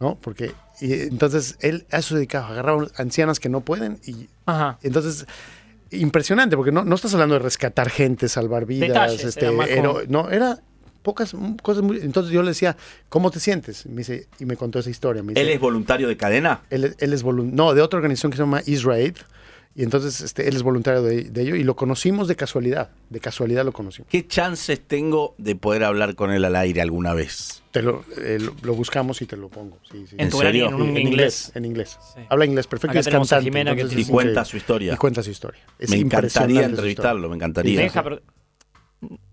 [0.00, 0.18] ¿No?
[0.20, 4.78] Porque, y entonces él a eso se dedicaba, agarraba ancianas que no pueden y Ajá.
[4.82, 5.26] entonces,
[5.90, 10.30] impresionante, porque no, no estás hablando de rescatar gente, salvar vidas, Detalles, este, era no,
[10.30, 10.58] era
[11.02, 11.98] pocas cosas muy.
[12.00, 12.76] Entonces yo le decía,
[13.08, 13.86] ¿cómo te sientes?
[13.86, 15.22] Me dice, y me contó esa historia.
[15.22, 16.60] Me dice, ¿Él es voluntario de cadena?
[16.70, 19.14] él, es- él es volun- no, de otra organización que se llama Israel.
[19.74, 22.90] Y entonces este, él es voluntario de, de ello y lo conocimos de casualidad.
[23.08, 24.08] De casualidad lo conocimos.
[24.10, 27.62] ¿Qué chances tengo de poder hablar con él al aire alguna vez?
[27.70, 29.78] Te lo, eh, lo, lo buscamos y te lo pongo.
[29.90, 30.16] Sí, sí.
[30.18, 30.68] En ¿En serio?
[30.68, 31.52] en un en inglés.
[31.54, 31.98] En inglés.
[32.14, 32.20] Sí.
[32.28, 32.90] Habla inglés perfecto.
[32.90, 33.44] Acá y es cantante.
[33.44, 34.92] Jimena que Y cuenta su historia.
[34.92, 35.60] Y cuenta su historia.
[35.78, 37.88] Es Me encantaría entrevistarlo, me encantaría.
[38.02, 38.20] Pero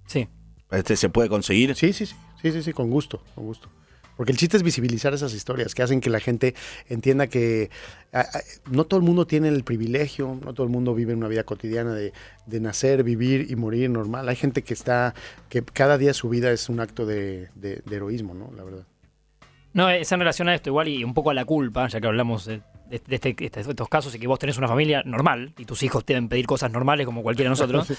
[0.06, 0.28] Sí.
[0.72, 1.76] Este se puede conseguir.
[1.76, 3.70] Sí, sí, sí, sí, sí, sí, con gusto, con gusto.
[4.18, 6.56] Porque el chiste es visibilizar esas historias que hacen que la gente
[6.90, 7.70] entienda que
[8.12, 8.42] a- a-
[8.72, 11.94] no todo el mundo tiene el privilegio, no todo el mundo vive una vida cotidiana
[11.94, 12.12] de,
[12.48, 14.28] de nacer, vivir y morir normal.
[14.28, 15.14] Hay gente que está,
[15.50, 18.52] que cada día su vida es un acto de, de- de heroísmo, ¿no?
[18.58, 18.84] La verdad.
[19.74, 22.08] No, es en relación a esto igual y un poco a la culpa, ya que
[22.08, 25.84] hablamos de, este- de estos casos y que vos tenés una familia normal y tus
[25.84, 27.94] hijos te deben pedir cosas normales como cualquiera de nosotros.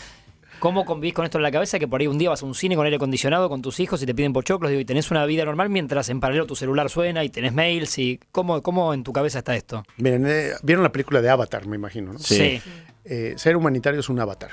[0.58, 1.78] ¿Cómo convivís con esto en la cabeza?
[1.78, 4.02] Que por ahí un día vas a un cine con aire acondicionado con tus hijos
[4.02, 6.90] y te piden pochoclos digo, y tenés una vida normal mientras en paralelo tu celular
[6.90, 9.84] suena y tenés mails y ¿cómo, cómo en tu cabeza está esto?
[9.98, 12.18] Miren, eh, vieron la película de Avatar, me imagino, ¿no?
[12.18, 12.60] Sí.
[13.04, 14.50] Eh, ser humanitario es un avatar.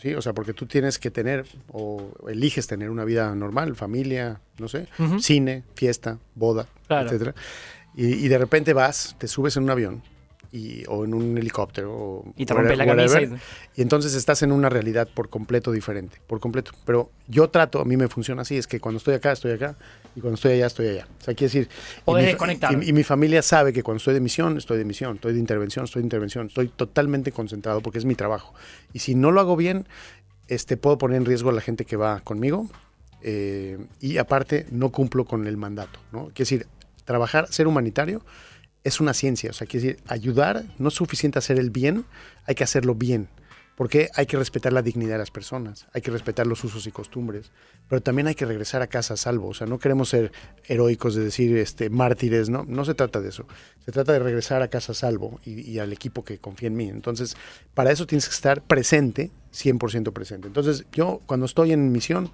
[0.00, 0.14] ¿sí?
[0.14, 4.68] O sea, porque tú tienes que tener o eliges tener una vida normal, familia, no
[4.68, 4.88] sé,
[5.20, 7.06] cine, fiesta, boda, Claro.
[7.06, 7.34] etcétera.
[7.96, 10.02] Y, y de repente vas, te subes en un avión
[10.56, 14.40] y, o en un helicóptero o Y te rompes la camisa y- y entonces estás
[14.42, 16.70] en una realidad por completo diferente, por completo.
[16.86, 19.74] Pero yo trato, a mí me funciona así, es que cuando estoy acá, estoy acá,
[20.14, 21.08] y cuando estoy allá, estoy allá.
[21.20, 21.68] O sea, quiere decir...
[22.06, 22.82] y fa- desconectar.
[22.84, 25.40] Y, y mi familia sabe que cuando estoy de misión, estoy de misión, estoy de
[25.40, 28.54] intervención, estoy de intervención, estoy totalmente concentrado porque es mi trabajo.
[28.92, 29.88] Y si no lo hago bien,
[30.46, 32.68] este, puedo poner en riesgo a la gente que va conmigo,
[33.22, 36.26] eh, y aparte no cumplo con el mandato, ¿no?
[36.26, 36.66] Quiere decir,
[37.04, 38.22] trabajar, ser humanitario
[38.84, 42.04] es una ciencia, o sea, quiere decir, ayudar no es suficiente hacer el bien,
[42.44, 43.28] hay que hacerlo bien,
[43.76, 46.92] porque hay que respetar la dignidad de las personas, hay que respetar los usos y
[46.92, 47.50] costumbres,
[47.88, 50.32] pero también hay que regresar a casa a salvo, o sea, no queremos ser
[50.66, 52.64] heroicos de decir este, mártires, ¿no?
[52.68, 53.46] No se trata de eso,
[53.84, 56.88] se trata de regresar a casa a salvo y, al equipo que confía en mí,
[56.88, 57.36] entonces,
[57.72, 60.48] para eso tienes que estar presente, 100% presente.
[60.48, 62.30] Entonces, yo cuando estoy en misión,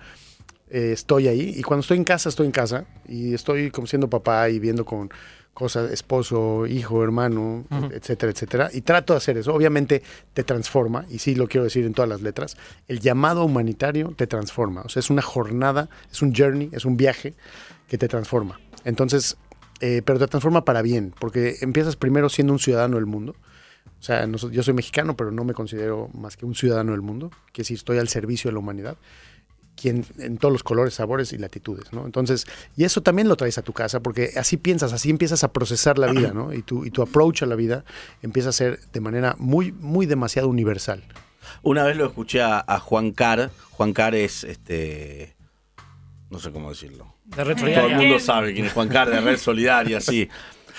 [0.68, 4.08] eh, estoy ahí y cuando estoy en casa estoy en casa y estoy como siendo
[4.08, 5.10] papá y viendo con
[5.54, 8.70] cosas, esposo, hijo, hermano, etcétera, etcétera.
[8.72, 9.54] Y trato de hacer eso.
[9.54, 12.56] Obviamente te transforma, y sí lo quiero decir en todas las letras,
[12.88, 14.82] el llamado humanitario te transforma.
[14.82, 17.34] O sea, es una jornada, es un journey, es un viaje
[17.88, 18.60] que te transforma.
[18.84, 19.36] Entonces,
[19.80, 23.34] eh, pero te transforma para bien, porque empiezas primero siendo un ciudadano del mundo.
[23.98, 27.02] O sea, no yo soy mexicano, pero no me considero más que un ciudadano del
[27.02, 28.96] mundo, que si estoy al servicio de la humanidad
[29.80, 32.04] quien, en todos los colores, sabores y latitudes, ¿no?
[32.04, 35.52] Entonces, y eso también lo traes a tu casa, porque así piensas, así empiezas a
[35.52, 36.52] procesar la vida, ¿no?
[36.52, 37.84] Y tu, y tu approach a la vida
[38.22, 41.02] empieza a ser de manera muy, muy demasiado universal.
[41.62, 43.50] Una vez lo escuché a, a Juan Car.
[43.72, 45.34] Juan Car es este.
[46.28, 47.14] No sé cómo decirlo.
[47.24, 50.28] De Red Todo el mundo sabe quién es Juan Car de Red Solidaria, sí.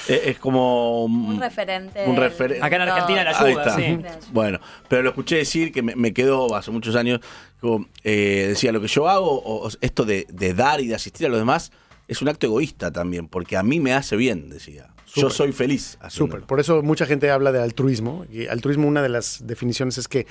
[0.07, 1.05] Es, es como.
[1.05, 2.05] Un referente.
[2.05, 2.17] Un.
[2.17, 3.75] Acá en Argentina la Ahí ayuda, está.
[3.75, 3.99] sí.
[4.31, 7.19] Bueno, pero lo escuché decir que me, me quedó hace muchos años.
[7.59, 11.27] como, eh, decía, lo que yo hago, o, esto de, de dar y de asistir
[11.27, 11.71] a los demás,
[12.07, 14.87] es un acto egoísta también, porque a mí me hace bien, decía.
[15.13, 15.97] Yo soy feliz.
[16.09, 16.41] Súper.
[16.43, 18.25] Por eso mucha gente habla de altruismo.
[18.31, 20.25] Y altruismo, una de las definiciones es que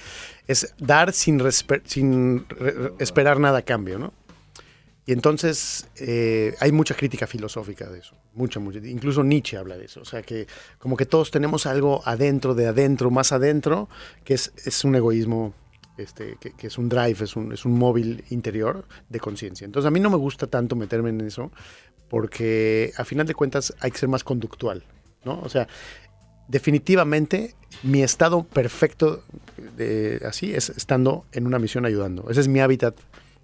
[0.46, 1.42] es dar sin,
[1.84, 2.46] sin
[2.98, 4.12] esperar nada a cambio, ¿no?
[5.10, 8.78] Y entonces eh, hay mucha crítica filosófica de eso, mucha, mucha.
[8.78, 10.02] Incluso Nietzsche habla de eso.
[10.02, 10.46] O sea, que
[10.78, 13.88] como que todos tenemos algo adentro, de adentro, más adentro,
[14.22, 15.52] que es, es un egoísmo,
[15.96, 19.64] este, que, es un drive, es un, es un móvil interior de conciencia.
[19.64, 21.50] Entonces a mí no me gusta tanto meterme en eso,
[22.08, 24.84] porque a final de cuentas hay que ser más conductual,
[25.24, 25.40] ¿no?
[25.40, 25.66] O sea,
[26.46, 29.24] definitivamente mi estado perfecto
[30.24, 32.30] así es estando en una misión ayudando.
[32.30, 32.94] Ese es mi hábitat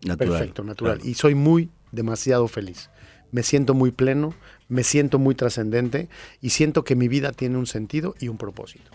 [0.06, 0.96] Natural, perfecto, natural.
[0.96, 1.10] claro.
[1.10, 2.90] Y soy muy, demasiado feliz.
[3.32, 4.34] Me siento muy pleno,
[4.68, 6.08] me siento muy trascendente
[6.40, 8.90] y siento que mi vida tiene un sentido y un propósito.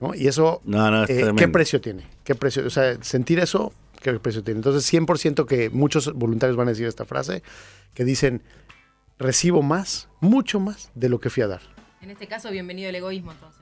[0.00, 0.14] ¿no?
[0.14, 2.06] Y eso, No, no, es eh, ¿qué precio tiene?
[2.24, 2.66] ¿Qué precio?
[2.66, 4.58] O sea, sentir eso, ¿qué precio tiene?
[4.58, 7.42] Entonces, 100% que muchos voluntarios van a decir esta frase,
[7.94, 8.42] que dicen,
[9.18, 11.60] recibo más, mucho más de lo que fui a dar.
[12.00, 13.60] En este caso, bienvenido el egoísmo, entonces.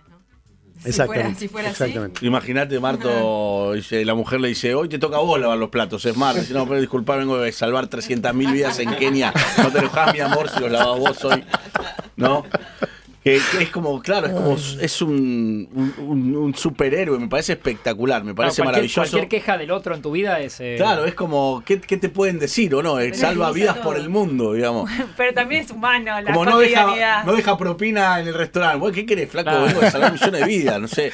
[0.85, 1.41] Exactamente.
[1.41, 2.27] Si fuera, si fuera exactamente.
[2.27, 6.05] Imagínate, Marto, dice, la mujer le dice, hoy te toca a vos lavar los platos,
[6.05, 6.41] es Marto.
[6.41, 9.33] Dice, no, pero disculpa, vengo de salvar 300.000 vidas en Kenia.
[9.59, 11.45] No te enojas, mi amor, si los lavas vos hoy.
[12.17, 12.45] ¿No?
[13.25, 18.33] Que, que es como, claro, es como, es un, un, superhéroe, me parece espectacular, me
[18.35, 19.01] parece Claro, cualquier, maravilloso.
[19.11, 20.61] Cualquier queja del otro en tu vida es.
[20.61, 22.99] eh, Claro, es como, ¿qué, qué te pueden decir o no?
[23.01, 24.89] Eh, Salva vidas por el mundo, digamos.
[25.17, 27.25] Pero también es humano, la Como no deja, cotidianidad.
[27.25, 28.79] no deja propina en el restaurante.
[28.79, 29.51] Bueno, ¿Qué querés, flaco?
[29.51, 29.67] Claro.
[29.67, 31.13] Vengo de salvar millones de vidas, no sé.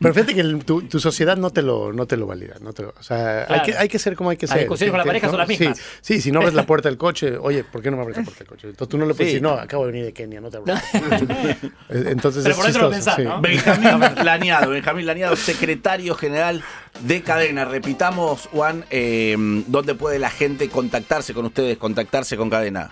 [0.00, 2.54] Pero fíjate que el- tu, tu sociedad no te lo, no te lo valida.
[2.60, 4.60] No te lo- o sea, hay, que, hay que ser como hay que Las ser.
[4.62, 5.32] discusiones con la Sí, pareja ¿no?
[5.32, 5.80] son las Sí, mismas.
[6.00, 8.24] Sí, si no abres la puerta del coche, oye, ¿por qué no me abres la
[8.24, 8.68] puerta del coche?
[8.68, 9.34] Entonces tú no le puedes Sí.
[9.34, 10.72] decir, no, acabo de venir de Kenia, no te abro.
[11.88, 13.24] Entonces Pero es por dentro lo pensás, sí.
[13.24, 13.40] ¿no?
[13.40, 16.62] Benjamín Lañado, Benjamín Lañado, secretario general
[17.00, 17.64] de Cadena.
[17.64, 19.34] Repitamos, Juan, eh,
[19.66, 22.90] ¿dónde puede la gente contactarse con ustedes, contactarse con Cadena?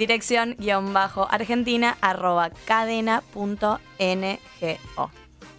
[0.03, 3.79] dirección guion bajo argentina arroba cadena.ngo.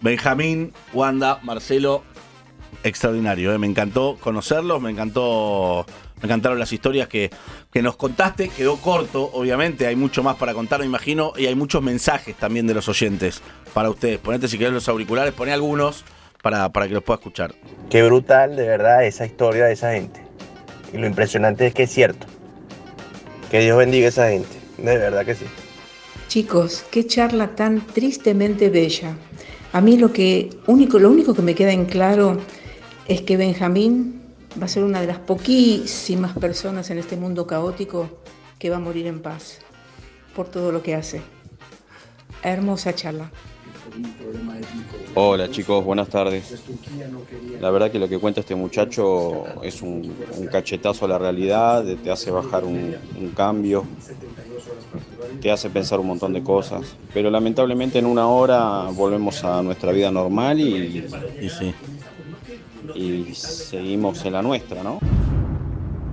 [0.01, 2.03] Benjamín, Wanda, Marcelo,
[2.83, 3.53] extraordinario.
[3.53, 3.57] ¿eh?
[3.57, 5.85] Me encantó conocerlos, me encantó.
[6.21, 7.31] Me encantaron las historias que,
[7.73, 8.49] que nos contaste.
[8.49, 9.87] Quedó corto, obviamente.
[9.87, 11.33] Hay mucho más para contar, me imagino.
[11.35, 13.41] Y hay muchos mensajes también de los oyentes
[13.73, 14.19] para ustedes.
[14.19, 16.05] Ponete si querés los auriculares, poné algunos
[16.43, 17.55] para, para que los pueda escuchar.
[17.89, 20.21] Qué brutal, de verdad, esa historia de esa gente.
[20.93, 22.27] Y lo impresionante es que es cierto.
[23.49, 24.57] Que Dios bendiga a esa gente.
[24.77, 25.45] De verdad que sí.
[26.27, 29.15] Chicos, qué charla tan tristemente bella.
[29.71, 32.37] A mí lo que único, lo único que me queda en claro
[33.07, 34.21] es que Benjamín
[34.59, 38.09] va a ser una de las poquísimas personas en este mundo caótico
[38.57, 39.59] que va a morir en paz
[40.35, 41.21] por todo lo que hace.
[42.41, 43.31] Hermosa charla.
[45.13, 46.63] Hola chicos, buenas tardes.
[47.61, 51.83] La verdad que lo que cuenta este muchacho es un, un cachetazo a la realidad,
[52.03, 53.85] te hace bajar un, un cambio,
[55.41, 56.95] te hace pensar un montón de cosas.
[57.13, 61.05] Pero lamentablemente en una hora volvemos a nuestra vida normal y,
[61.41, 61.73] Y sí.
[62.95, 64.99] y seguimos en la nuestra, ¿no?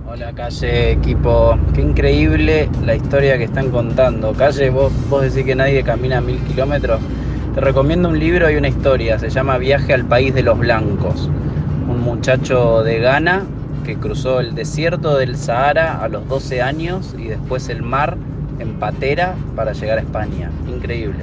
[0.07, 1.57] Hola Calle, equipo.
[1.73, 4.31] Qué increíble la historia que están contando.
[4.33, 7.01] Calle, vos, vos decís que nadie camina mil kilómetros.
[7.53, 9.19] Te recomiendo un libro y una historia.
[9.19, 11.29] Se llama Viaje al País de los Blancos.
[11.87, 13.45] Un muchacho de Ghana
[13.85, 18.17] que cruzó el desierto del Sahara a los 12 años y después el mar
[18.57, 20.49] en patera para llegar a España.
[20.67, 21.19] Increíble.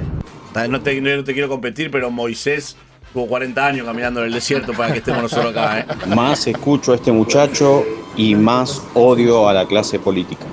[0.55, 2.77] Ah, No te, no te quiero competir, pero Moisés
[3.11, 5.79] tuvo 40 años caminando en el desierto para que estemos nosotros acá.
[5.79, 5.85] ¿eh?
[6.15, 7.83] Más escucho a este muchacho
[8.15, 10.45] y más odio a la clase política.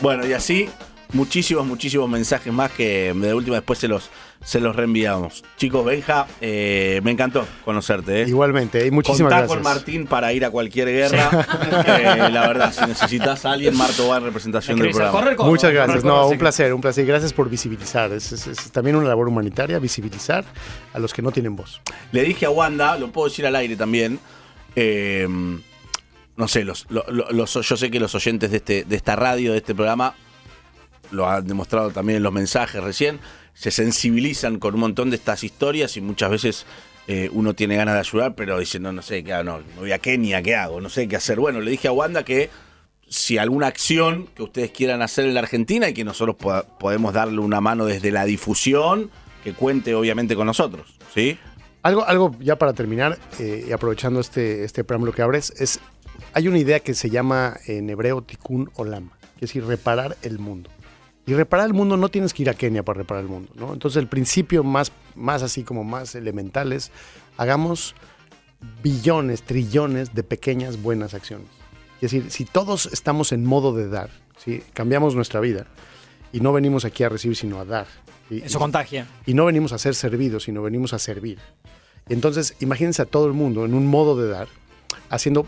[0.00, 0.68] Bueno, y así
[1.12, 4.10] muchísimos, muchísimos mensajes más que de última después se los,
[4.44, 5.44] se los reenviamos.
[5.56, 8.22] Chicos, Benja, eh, me encantó conocerte.
[8.22, 8.28] ¿eh?
[8.28, 9.54] Igualmente, y muchísimas Contá gracias.
[9.56, 11.30] con Martín para ir a cualquier guerra.
[11.92, 15.34] Eh, la verdad, si necesitas a alguien, Marto va en representación del programa.
[15.44, 16.04] Muchas gracias.
[16.04, 17.04] No, un placer, un placer.
[17.06, 18.12] Gracias por visibilizar.
[18.12, 20.44] Es, es- es también una labor humanitaria, visibilizar
[20.92, 21.80] a los que no tienen voz.
[22.12, 24.18] Le dije a Wanda, lo puedo decir al aire también.
[24.76, 25.28] eh,
[26.36, 29.14] no sé, los, lo- lo- los- yo sé que los oyentes de, este, de esta
[29.16, 30.14] radio, de este programa,
[31.12, 33.20] lo han demostrado también en los mensajes recién,
[33.54, 36.66] se sensibilizan con un montón de estas historias y muchas veces
[37.06, 39.98] eh, uno tiene ganas de ayudar, pero dice, no, sé qué hago, no, voy a
[39.98, 40.80] Kenia, ¿qué hago?
[40.80, 41.38] No sé qué hacer.
[41.38, 42.50] Bueno, le dije a Wanda que
[43.08, 46.36] si alguna acción que ustedes quieran hacer en la Argentina y que nosotros
[46.78, 49.10] podemos darle una mano desde la difusión,
[49.44, 51.38] que cuente obviamente con nosotros, ¿sí?
[51.82, 55.80] Algo, algo ya para terminar, eh, y aprovechando este, este preámbulo que abres, es
[56.32, 60.38] hay una idea que se llama en hebreo tikkun olam, que es decir, reparar el
[60.38, 60.70] mundo.
[61.26, 63.72] Y reparar el mundo no tienes que ir a Kenia para reparar el mundo, ¿no?
[63.72, 66.90] Entonces el principio más, más así como más elemental es
[67.36, 67.94] hagamos
[68.82, 71.46] billones, trillones de pequeñas buenas acciones.
[72.00, 75.66] Es decir, si todos estamos en modo de dar, si cambiamos nuestra vida
[76.32, 77.86] y no venimos aquí a recibir sino a dar.
[78.30, 79.06] y- Eso contagia.
[79.26, 81.38] y no venimos a ser servidos, sino venimos a servir.
[82.08, 84.48] Entonces, imagínense a todo el mundo en un modo de dar,
[85.08, 85.46] haciendo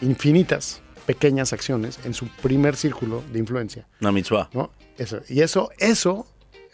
[0.00, 0.80] infinitas
[1.10, 3.84] pequeñas acciones en su primer círculo de influencia.
[4.00, 4.48] Una mitzvah.
[4.52, 4.70] ¿no?
[4.96, 6.24] Eso, y eso, eso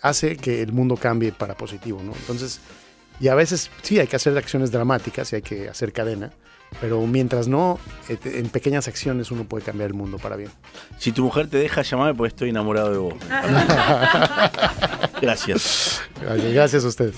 [0.03, 2.13] hace que el mundo cambie para positivo, ¿no?
[2.13, 2.61] Entonces,
[3.19, 6.33] y a veces sí hay que hacer acciones dramáticas y hay que hacer cadena,
[6.83, 7.79] pero mientras no,
[8.11, 10.51] eh, en pequeñas acciones uno puede cambiar el mundo para bien.
[10.99, 13.15] Si tu mujer te deja llamarme porque estoy enamorado de vos.
[15.23, 16.03] Gracias.
[16.53, 17.15] Gracias a ustedes.